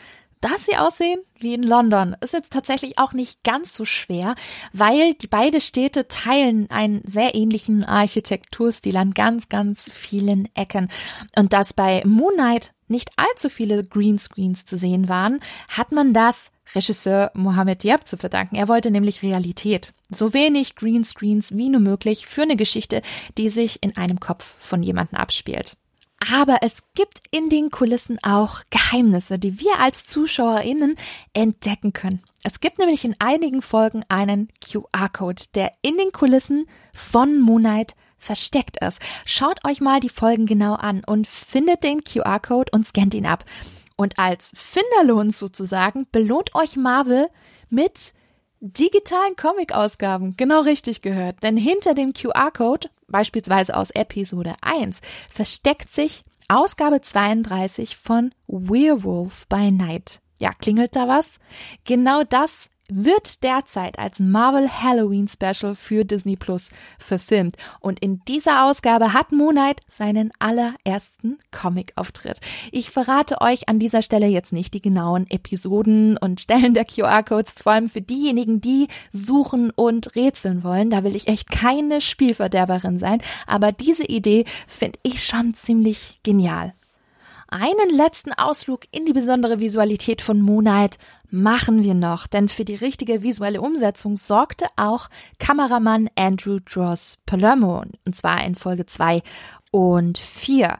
[0.41, 2.15] dass sie aussehen wie in London.
[2.19, 4.35] Ist jetzt tatsächlich auch nicht ganz so schwer,
[4.73, 10.89] weil die beide Städte teilen einen sehr ähnlichen Architekturstil an ganz, ganz vielen Ecken.
[11.37, 17.31] Und dass bei Moonlight nicht allzu viele Greenscreens zu sehen waren, hat man das Regisseur
[17.33, 18.55] Mohamed Diab zu verdanken.
[18.55, 19.93] Er wollte nämlich Realität.
[20.09, 23.01] So wenig Greenscreens wie nur möglich für eine Geschichte,
[23.37, 25.75] die sich in einem Kopf von jemandem abspielt.
[26.31, 30.95] Aber es gibt in den Kulissen auch Geheimnisse, die wir als ZuschauerInnen
[31.33, 32.21] entdecken können.
[32.43, 38.77] Es gibt nämlich in einigen Folgen einen QR-Code, der in den Kulissen von Moonlight versteckt
[38.81, 39.01] ist.
[39.25, 43.43] Schaut euch mal die Folgen genau an und findet den QR-Code und scannt ihn ab.
[43.97, 47.29] Und als Finderlohn sozusagen belohnt euch Marvel
[47.69, 48.13] mit
[48.59, 50.37] digitalen Comic-Ausgaben.
[50.37, 51.43] Genau richtig gehört.
[51.43, 55.01] Denn hinter dem QR-Code, beispielsweise aus Episode 1,
[55.31, 60.21] versteckt sich Ausgabe 32 von Werewolf by Night.
[60.37, 61.39] Ja, klingelt da was?
[61.85, 67.55] Genau das wird derzeit als Marvel Halloween Special für Disney Plus verfilmt.
[67.79, 72.39] Und in dieser Ausgabe hat Moon Knight seinen allerersten Comic-Auftritt.
[72.71, 77.51] Ich verrate euch an dieser Stelle jetzt nicht die genauen Episoden und Stellen der QR-Codes,
[77.51, 80.89] vor allem für diejenigen, die suchen und rätseln wollen.
[80.89, 86.73] Da will ich echt keine Spielverderberin sein, aber diese Idee finde ich schon ziemlich genial.
[87.53, 90.97] Einen letzten Ausflug in die besondere Visualität von Moonlight
[91.31, 95.09] machen wir noch, denn für die richtige visuelle Umsetzung sorgte auch
[95.39, 99.21] Kameramann Andrew Dross Palermo, und zwar in Folge 2
[99.71, 100.77] und 4.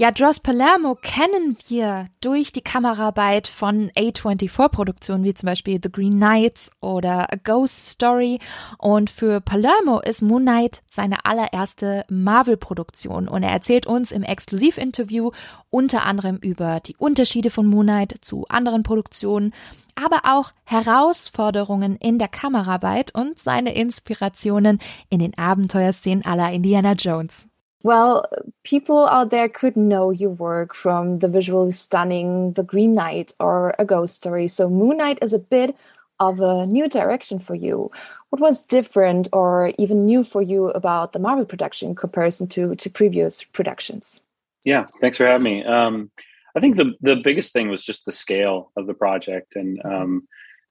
[0.00, 6.12] Ja, Dross Palermo kennen wir durch die Kameraarbeit von A24-Produktionen wie zum Beispiel The Green
[6.12, 8.38] Knight oder A Ghost Story.
[8.78, 13.26] Und für Palermo ist Moon Knight seine allererste Marvel-Produktion.
[13.26, 15.32] Und er erzählt uns im Exklusivinterview
[15.68, 19.52] unter anderem über die Unterschiede von Moon Knight zu anderen Produktionen,
[19.98, 24.78] aber auch Herausforderungen in der Kameraarbeit und seine Inspirationen
[25.10, 27.46] in den Abenteuerszenen aller Indiana Jones.
[27.82, 28.24] Well,
[28.64, 33.74] people out there could know your work from the visually stunning The Green Knight or
[33.78, 34.48] A Ghost Story.
[34.48, 35.76] So, Moon Knight is a bit
[36.18, 37.90] of a new direction for you.
[38.30, 42.74] What was different or even new for you about the Marvel production in comparison to,
[42.74, 44.22] to previous productions?
[44.64, 45.64] Yeah, thanks for having me.
[45.64, 46.10] Um,
[46.58, 50.26] I think the the biggest thing was just the scale of the project and um,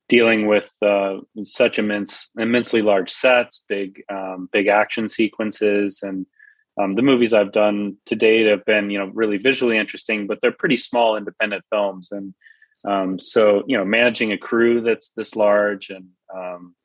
[0.09, 6.25] dealing with uh, such immense, immensely large sets, big um, big action sequences, and
[6.77, 10.39] um, the movies I've done to date have been, you know, really visually interesting, but
[10.41, 12.09] they're pretty small independent films.
[12.11, 12.33] And
[12.85, 16.75] um, so, you know, managing a crew that's this large and um,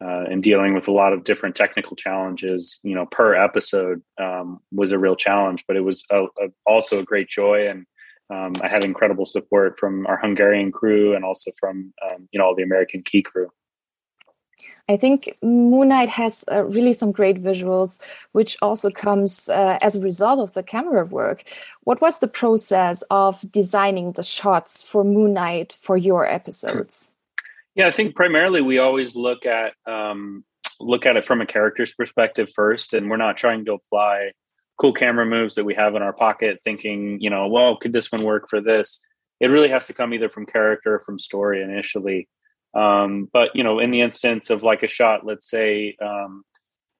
[0.00, 4.60] uh, and dealing with a lot of different technical challenges, you know, per episode um,
[4.70, 5.64] was a real challenge.
[5.66, 7.84] But it was a, a, also a great joy, and
[8.30, 12.46] um, I had incredible support from our Hungarian crew and also from um, you know
[12.46, 13.50] all the American key crew.
[14.88, 18.00] I think Moon Knight has uh, really some great visuals,
[18.32, 21.44] which also comes uh, as a result of the camera work.
[21.84, 27.10] What was the process of designing the shots for Moon Knight for your episodes?
[27.74, 30.44] Yeah, I think primarily we always look at um,
[30.80, 34.32] look at it from a character's perspective first, and we're not trying to apply
[34.78, 38.10] cool camera moves that we have in our pocket, thinking, you know, well, could this
[38.10, 39.04] one work for this?
[39.40, 42.28] It really has to come either from character or from story initially.
[42.74, 46.44] Um, but you know, in the instance of like a shot, let's say um,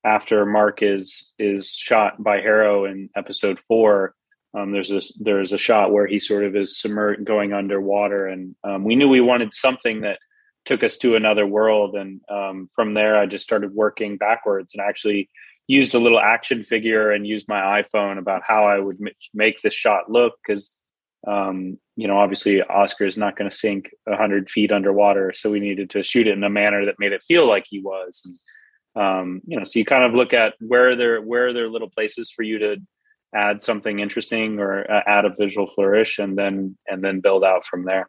[0.05, 4.15] after Mark is is shot by Harrow in episode four,
[4.55, 8.57] um, there's this there's a shot where he sort of is submerged going underwater, and
[8.65, 10.19] um, we knew we wanted something that
[10.65, 11.95] took us to another world.
[11.95, 15.31] And um, from there, I just started working backwards and actually
[15.69, 19.61] used a little action figure and used my iPhone about how I would m- make
[19.61, 20.77] this shot look because
[21.27, 25.61] um, you know, obviously Oscar is not going to sink hundred feet underwater, so we
[25.61, 28.23] needed to shoot it in a manner that made it feel like he was.
[28.25, 31.69] And, um, you know, so you kind of look at where there where are there
[31.69, 32.77] little places for you to
[33.35, 37.67] add something interesting or uh, add a visual flourish, and then and then build out
[37.67, 38.09] from there.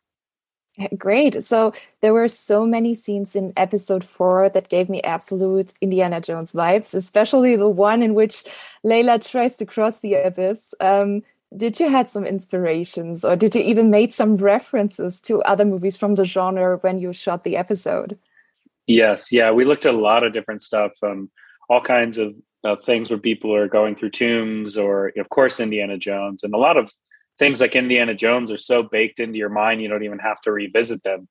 [0.97, 1.43] Great.
[1.43, 6.53] So there were so many scenes in episode four that gave me absolute Indiana Jones
[6.53, 8.43] vibes, especially the one in which
[8.85, 10.73] Layla tries to cross the abyss.
[10.79, 11.23] Um,
[11.55, 15.97] did you had some inspirations or did you even made some references to other movies
[15.97, 18.17] from the genre when you shot the episode
[18.85, 21.29] yes yeah we looked at a lot of different stuff um,
[21.67, 25.97] all kinds of uh, things where people are going through tombs or of course indiana
[25.97, 26.91] jones and a lot of
[27.39, 30.51] things like indiana jones are so baked into your mind you don't even have to
[30.51, 31.27] revisit them.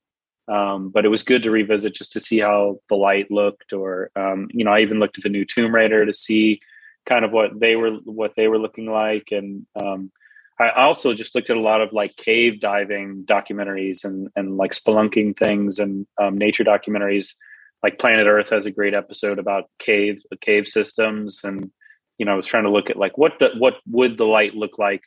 [0.49, 4.11] Um, but it was good to revisit just to see how the light looked or
[4.17, 6.61] um, you know i even looked at the new tomb raider to see
[7.09, 9.33] kind of what they were what they were looking like.
[9.33, 10.13] And um,
[10.61, 14.73] I also just looked at a lot of like cave diving documentaries and and like
[14.73, 17.35] spelunking things and um, nature documentaries.
[17.83, 21.71] Like Planet Earth has a great episode about cave cave systems, and
[22.19, 24.55] you know I was trying to look at like what the, what would the light
[24.55, 25.03] look like,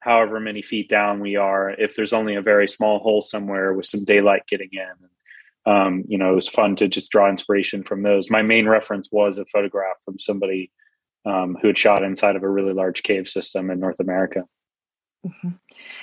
[0.00, 3.86] however many feet down we are, if there's only a very small hole somewhere with
[3.86, 5.72] some daylight getting in.
[5.72, 8.30] Um, you know, it was fun to just draw inspiration from those.
[8.30, 10.70] My main reference was a photograph from somebody
[11.26, 14.44] um, who had shot inside of a really large cave system in North America.
[15.26, 15.48] Mm-hmm.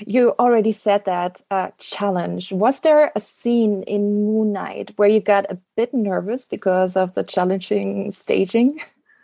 [0.05, 2.51] You already said that uh, challenge.
[2.51, 7.13] Was there a scene in Moon Knight where you got a bit nervous because of
[7.13, 8.79] the challenging staging?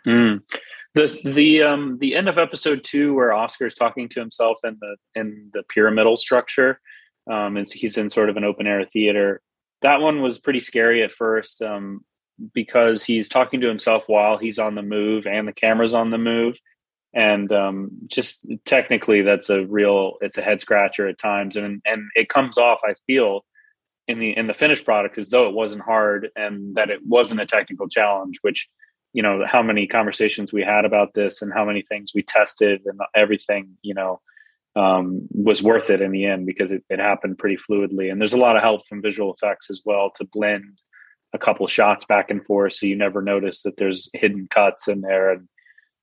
[0.06, 0.42] Mm.
[0.94, 4.76] The the um the end of episode two where Oscar is talking to himself in
[4.80, 6.80] the in the pyramidal structure,
[7.30, 9.40] um, and he's in sort of an open air theater.
[9.80, 11.62] That one was pretty scary at first.
[11.62, 12.04] Um,
[12.54, 16.18] because he's talking to himself while he's on the move and the camera's on the
[16.18, 16.58] move
[17.14, 22.02] and um, just technically that's a real it's a head scratcher at times and and
[22.14, 23.44] it comes off i feel
[24.08, 27.40] in the in the finished product as though it wasn't hard and that it wasn't
[27.40, 28.68] a technical challenge which
[29.12, 32.82] you know how many conversations we had about this and how many things we tested
[32.86, 34.20] and everything you know
[34.74, 38.10] um, was worth it in the end because it, it happened pretty fluidly.
[38.10, 40.80] And there's a lot of help from visual effects as well to blend
[41.34, 45.00] a couple shots back and forth so you never notice that there's hidden cuts in
[45.02, 45.32] there.
[45.32, 45.48] And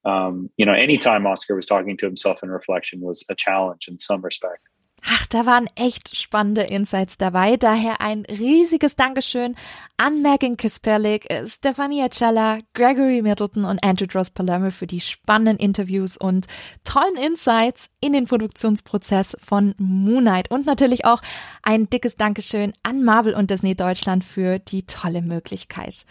[0.05, 3.99] um, you know anytime oscar was talking to himself in reflection was a challenge in
[3.99, 4.68] some respect
[5.05, 7.57] Ach, da waren echt spannende Insights dabei.
[7.57, 9.55] Daher ein riesiges Dankeschön
[9.97, 16.17] an Megan Kisperlik, Stefania Cella, Gregory Middleton und Andrew Dross Palermo für die spannenden Interviews
[16.17, 16.47] und
[16.83, 20.51] tollen Insights in den Produktionsprozess von Moonlight.
[20.51, 21.21] Und natürlich auch
[21.63, 26.05] ein dickes Dankeschön an Marvel und Disney Deutschland für die tolle Möglichkeit.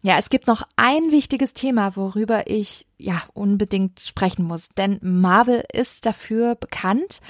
[0.00, 5.64] Ja, es gibt noch ein wichtiges Thema, worüber ich ja unbedingt sprechen muss, denn Marvel
[5.72, 7.20] ist dafür bekannt,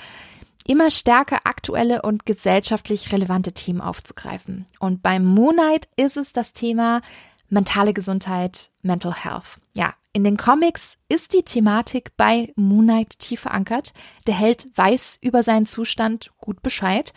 [0.68, 4.66] immer stärker aktuelle und gesellschaftlich relevante Themen aufzugreifen.
[4.78, 7.00] Und beim Moonlight ist es das Thema
[7.48, 9.58] mentale Gesundheit, Mental Health.
[9.74, 13.94] Ja, in den Comics ist die Thematik bei Moonlight tief verankert.
[14.26, 17.14] Der Held weiß über seinen Zustand gut Bescheid.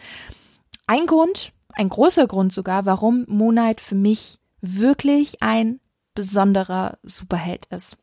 [0.88, 5.82] Ein Grund, ein großer Grund sogar, warum Moonlight für mich wirklich ein
[6.14, 7.98] besonderer Superheld ist.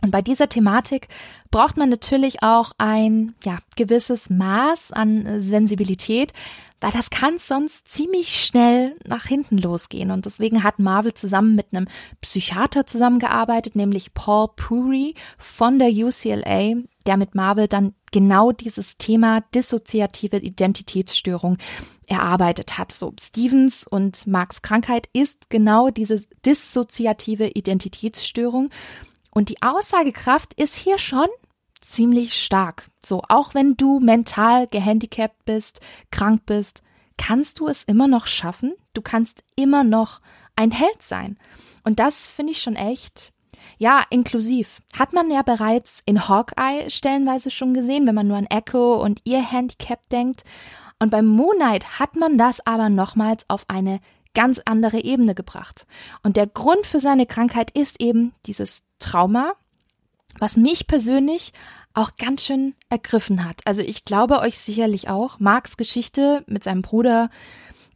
[0.00, 1.08] Und bei dieser Thematik
[1.50, 6.32] braucht man natürlich auch ein ja, gewisses Maß an Sensibilität,
[6.80, 10.12] weil das kann sonst ziemlich schnell nach hinten losgehen.
[10.12, 11.88] Und deswegen hat Marvel zusammen mit einem
[12.20, 16.74] Psychiater zusammengearbeitet, nämlich Paul Puri von der UCLA,
[17.06, 21.58] der mit Marvel dann genau dieses Thema dissoziative Identitätsstörung
[22.06, 22.92] erarbeitet hat.
[22.92, 28.70] So Stevens und Marks Krankheit ist genau diese dissoziative Identitätsstörung.
[29.30, 31.28] Und die Aussagekraft ist hier schon
[31.80, 32.88] ziemlich stark.
[33.04, 36.82] So, auch wenn du mental gehandicapt bist, krank bist,
[37.16, 38.74] kannst du es immer noch schaffen.
[38.94, 40.20] Du kannst immer noch
[40.56, 41.38] ein Held sein.
[41.84, 43.32] Und das finde ich schon echt,
[43.78, 44.80] ja, inklusiv.
[44.96, 49.20] Hat man ja bereits in Hawkeye stellenweise schon gesehen, wenn man nur an Echo und
[49.24, 50.44] ihr Handicap denkt.
[50.98, 54.00] Und beim Moonlight hat man das aber nochmals auf eine
[54.34, 55.86] ganz andere Ebene gebracht.
[56.22, 59.52] Und der Grund für seine Krankheit ist eben dieses Trauma,
[60.38, 61.52] was mich persönlich
[61.94, 63.60] auch ganz schön ergriffen hat.
[63.64, 67.30] Also ich glaube euch sicherlich auch, Marks Geschichte mit seinem Bruder,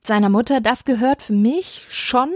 [0.05, 2.31] seiner Mutter, das gehört für mich schon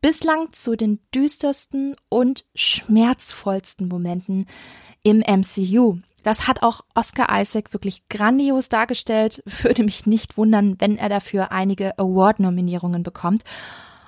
[0.00, 4.46] bislang zu den düstersten und schmerzvollsten Momenten
[5.02, 5.98] im MCU.
[6.22, 9.42] Das hat auch Oscar Isaac wirklich grandios dargestellt.
[9.62, 13.44] Würde mich nicht wundern, wenn er dafür einige Award-Nominierungen bekommt.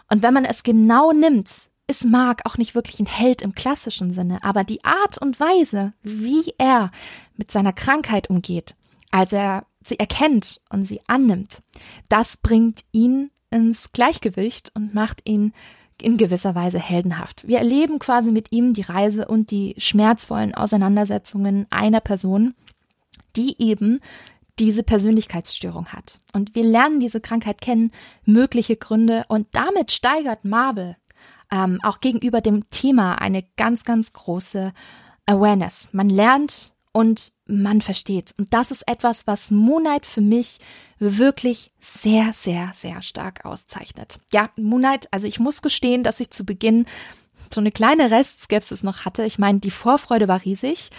[0.09, 4.13] Und wenn man es genau nimmt, ist Mark auch nicht wirklich ein Held im klassischen
[4.13, 6.91] Sinne, aber die Art und Weise, wie er
[7.37, 8.75] mit seiner Krankheit umgeht,
[9.11, 11.63] als er sie erkennt und sie annimmt,
[12.09, 15.53] das bringt ihn ins Gleichgewicht und macht ihn
[16.03, 17.47] in gewisser Weise heldenhaft.
[17.47, 22.55] Wir erleben quasi mit ihm die Reise und die schmerzvollen Auseinandersetzungen einer Person,
[23.37, 24.01] die eben
[24.59, 26.21] diese Persönlichkeitsstörung hat.
[26.33, 27.93] Und wir lernen diese Krankheit kennen,
[28.25, 30.97] mögliche Gründe und damit steigert Marvel
[31.51, 34.73] ähm, auch gegenüber dem Thema eine ganz, ganz große
[35.27, 35.91] Awareness.
[35.93, 38.35] Man lernt und man versteht.
[38.39, 40.59] Und das ist etwas, was Moonlight für mich
[40.99, 44.19] wirklich sehr, sehr, sehr stark auszeichnet.
[44.33, 46.87] Ja, Moonlight, also ich muss gestehen, dass ich zu Beginn
[47.53, 49.25] so eine kleine Restskepsis noch hatte.
[49.25, 50.91] Ich meine, die Vorfreude war riesig,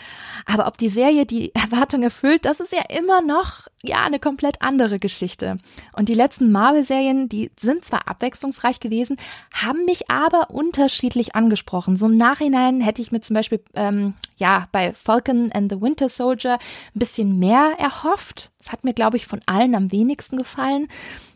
[0.45, 4.61] aber ob die Serie die Erwartung erfüllt, das ist ja immer noch ja eine komplett
[4.61, 5.57] andere Geschichte.
[5.93, 9.17] Und die letzten Marvel-Serien, die sind zwar abwechslungsreich gewesen,
[9.53, 11.97] haben mich aber unterschiedlich angesprochen.
[11.97, 16.09] So im Nachhinein hätte ich mir zum Beispiel ähm, ja bei Falcon and the Winter
[16.09, 16.59] Soldier
[16.95, 18.51] ein bisschen mehr erhofft.
[18.57, 20.87] Das hat mir, glaube ich, von allen am wenigsten gefallen.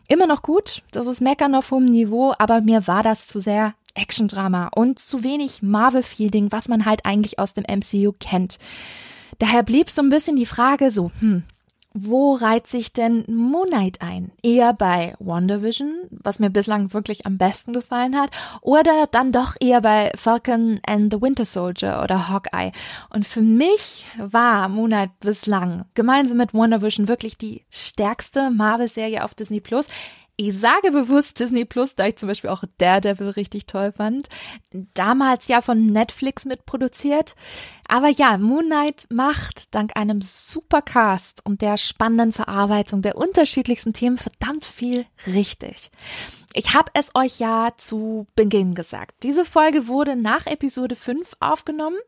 [0.08, 3.74] Immer noch gut, das ist Meckern auf hohem Niveau, aber mir war das zu sehr
[3.94, 8.58] Action-Drama und zu wenig Marvel-Feeling, was man halt eigentlich aus dem MCU kennt.
[9.38, 11.44] Daher blieb so ein bisschen die Frage so, hm,
[11.94, 14.32] wo reiht sich denn Moonlight ein?
[14.42, 18.30] Eher bei WandaVision, was mir bislang wirklich am besten gefallen hat,
[18.62, 22.72] oder dann doch eher bei Falcon and the Winter Soldier oder Hawkeye.
[23.10, 29.60] Und für mich war Moonlight bislang gemeinsam mit WandaVision wirklich die stärkste Marvel-Serie auf Disney
[29.60, 29.86] Plus.
[30.36, 34.28] Ich sage bewusst Disney Plus, da ich zum Beispiel auch Daredevil richtig toll fand.
[34.94, 37.34] Damals ja von Netflix mitproduziert.
[37.86, 43.92] Aber ja, Moon Knight macht dank einem super Cast und der spannenden Verarbeitung der unterschiedlichsten
[43.92, 45.90] Themen verdammt viel richtig.
[46.54, 49.22] Ich habe es euch ja zu Beginn gesagt.
[49.22, 51.98] Diese Folge wurde nach Episode 5 aufgenommen.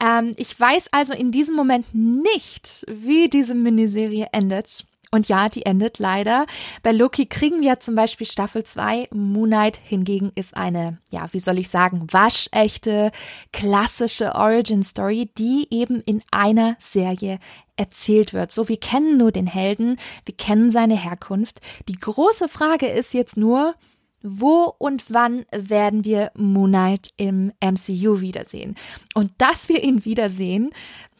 [0.00, 4.84] Ähm, ich weiß also in diesem Moment nicht, wie diese Miniserie endet.
[5.14, 6.44] Und ja, die endet leider.
[6.82, 9.10] Bei Loki kriegen wir zum Beispiel Staffel 2.
[9.12, 13.12] Moon Knight hingegen ist eine, ja, wie soll ich sagen, waschechte,
[13.52, 17.38] klassische Origin Story, die eben in einer Serie
[17.76, 18.50] erzählt wird.
[18.50, 21.60] So, wir kennen nur den Helden, wir kennen seine Herkunft.
[21.86, 23.76] Die große Frage ist jetzt nur,
[24.20, 28.74] wo und wann werden wir Moon Knight im MCU wiedersehen?
[29.14, 30.70] Und dass wir ihn wiedersehen,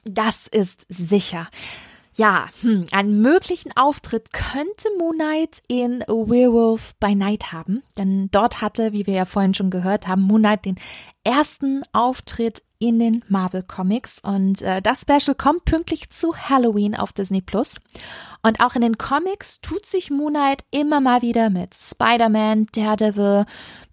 [0.02, 1.46] das ist sicher.
[2.16, 8.62] Ja, hm, einen möglichen Auftritt könnte Moon Knight in Werewolf by Night haben, denn dort
[8.62, 10.76] hatte, wie wir ja vorhin schon gehört haben, Moon Knight den
[11.24, 17.12] ersten Auftritt in den Marvel Comics und äh, das Special kommt pünktlich zu Halloween auf
[17.12, 17.76] Disney Plus.
[18.42, 23.46] Und auch in den Comics tut sich Moon Knight immer mal wieder mit Spider-Man, Daredevil,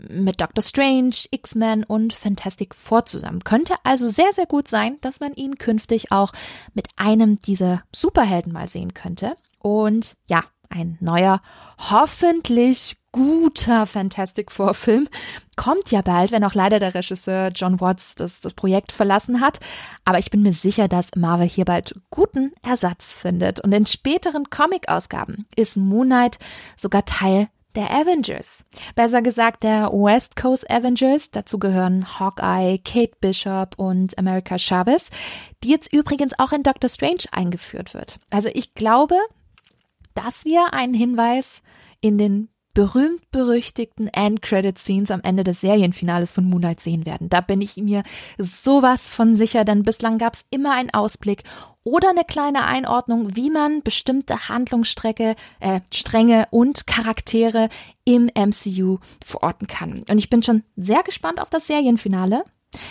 [0.10, 3.46] mit Doctor Strange, X-Men und Fantastic Four zusammen.
[3.46, 6.34] Könnte also sehr, sehr gut sein, dass man ihn künftig auch
[6.74, 9.38] mit einem dieser Superhelden mal sehen könnte.
[9.60, 11.42] Und ja, ein neuer,
[11.78, 15.08] hoffentlich guter Fantastic Four Film
[15.56, 19.60] kommt ja bald, wenn auch leider der Regisseur John Watts das, das Projekt verlassen hat.
[20.06, 23.60] Aber ich bin mir sicher, dass Marvel hier bald guten Ersatz findet.
[23.60, 26.40] Und in späteren Comic-Ausgaben ist Moon Knight
[26.78, 28.66] sogar Teil der Avengers.
[28.96, 31.32] Besser gesagt der West Coast Avengers.
[31.32, 35.10] Dazu gehören Hawkeye, Kate Bishop und America Chavez,
[35.64, 38.20] die jetzt übrigens auch in Doctor Strange eingeführt wird.
[38.30, 39.16] Also ich glaube,
[40.14, 41.62] dass wir einen Hinweis
[42.02, 47.30] in den berühmt-berüchtigten End-Credit-Scenes am Ende des Serienfinales von Moonlight sehen werden.
[47.30, 48.04] Da bin ich mir
[48.38, 51.44] sowas von sicher, denn bislang gab es immer einen Ausblick
[51.84, 57.70] oder eine kleine Einordnung, wie man bestimmte Handlungsstrecke, äh, Stränge und Charaktere
[58.06, 60.04] im MCU verorten kann.
[60.08, 62.44] Und ich bin schon sehr gespannt auf das Serienfinale.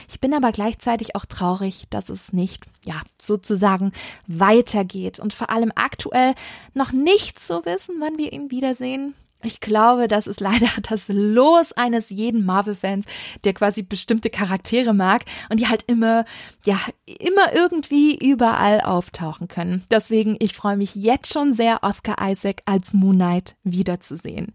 [0.09, 3.93] Ich bin aber gleichzeitig auch traurig, dass es nicht, ja, sozusagen
[4.27, 6.35] weitergeht und vor allem aktuell
[6.75, 9.15] noch nicht zu wissen, wann wir ihn wiedersehen.
[9.43, 13.07] Ich glaube, das ist leider das Los eines jeden Marvel-Fans,
[13.45, 16.25] der quasi bestimmte Charaktere mag und die halt immer,
[16.65, 19.85] ja, immer irgendwie überall auftauchen können.
[19.91, 24.53] Deswegen, ich freue mich jetzt schon sehr, Oscar Isaac als Moon Knight wiederzusehen.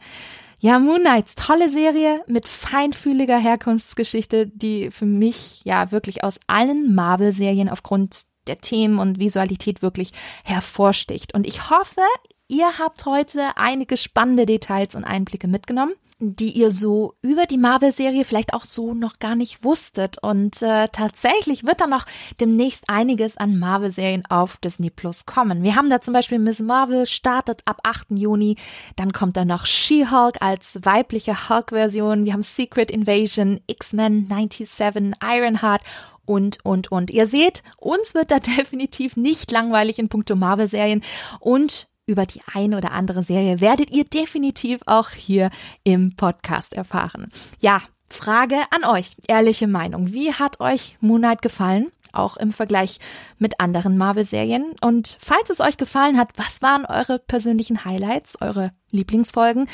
[0.59, 6.95] Ja, Moon Knights, tolle Serie mit feinfühliger Herkunftsgeschichte, die für mich ja wirklich aus allen
[6.95, 10.11] Marvel-Serien aufgrund der Themen und Visualität wirklich
[10.43, 11.33] hervorsticht.
[11.33, 12.01] Und ich hoffe,
[12.47, 18.23] ihr habt heute einige spannende Details und Einblicke mitgenommen die ihr so über die Marvel-Serie
[18.23, 20.17] vielleicht auch so noch gar nicht wusstet.
[20.21, 22.05] Und äh, tatsächlich wird da noch
[22.39, 25.63] demnächst einiges an Marvel-Serien auf Disney Plus kommen.
[25.63, 28.11] Wir haben da zum Beispiel Miss Marvel startet ab 8.
[28.11, 28.55] Juni.
[28.95, 32.23] Dann kommt da noch She-Hulk als weibliche Hulk-Version.
[32.23, 35.81] Wir haben Secret Invasion, X-Men 97, Ironheart
[36.25, 37.11] und, und, und.
[37.11, 41.01] Ihr seht, uns wird da definitiv nicht langweilig in puncto Marvel-Serien
[41.41, 45.49] und über die eine oder andere Serie werdet ihr definitiv auch hier
[45.83, 47.31] im Podcast erfahren.
[47.59, 50.13] Ja, Frage an euch, ehrliche Meinung.
[50.13, 51.91] Wie hat euch Moonlight gefallen?
[52.13, 52.99] Auch im Vergleich
[53.39, 54.73] mit anderen Marvel-Serien.
[54.81, 59.67] Und falls es euch gefallen hat, was waren eure persönlichen Highlights, eure Lieblingsfolgen?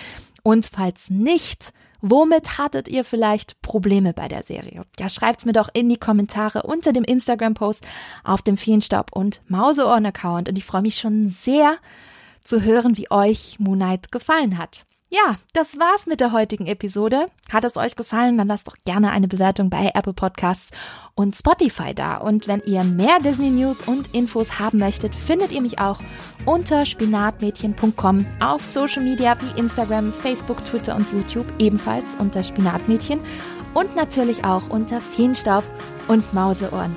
[0.43, 1.73] Und falls nicht,
[2.03, 4.81] Womit hattet ihr vielleicht Probleme bei der Serie?
[4.99, 7.85] Ja, schreibt's mir doch in die Kommentare unter dem Instagram-Post
[8.23, 10.49] auf dem Feenstaub und Mauseohren-Account.
[10.49, 11.77] Und ich freue mich schon sehr
[12.43, 14.85] zu hören, wie euch Moonlight gefallen hat.
[15.13, 17.25] Ja, das war's mit der heutigen Episode.
[17.51, 20.71] Hat es euch gefallen, dann lasst doch gerne eine Bewertung bei Apple Podcasts
[21.15, 22.15] und Spotify da.
[22.15, 25.99] Und wenn ihr mehr Disney News und Infos haben möchtet, findet ihr mich auch
[26.45, 33.19] unter spinatmädchen.com auf Social Media wie Instagram, Facebook, Twitter und YouTube ebenfalls unter Spinatmädchen
[33.73, 35.65] und natürlich auch unter Feenstaub
[36.07, 36.95] und Mauseohren.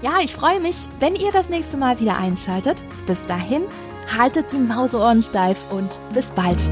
[0.00, 2.84] Ja, ich freue mich, wenn ihr das nächste Mal wieder einschaltet.
[3.06, 3.62] Bis dahin
[4.16, 6.62] haltet die Mauseohren steif und bis bald.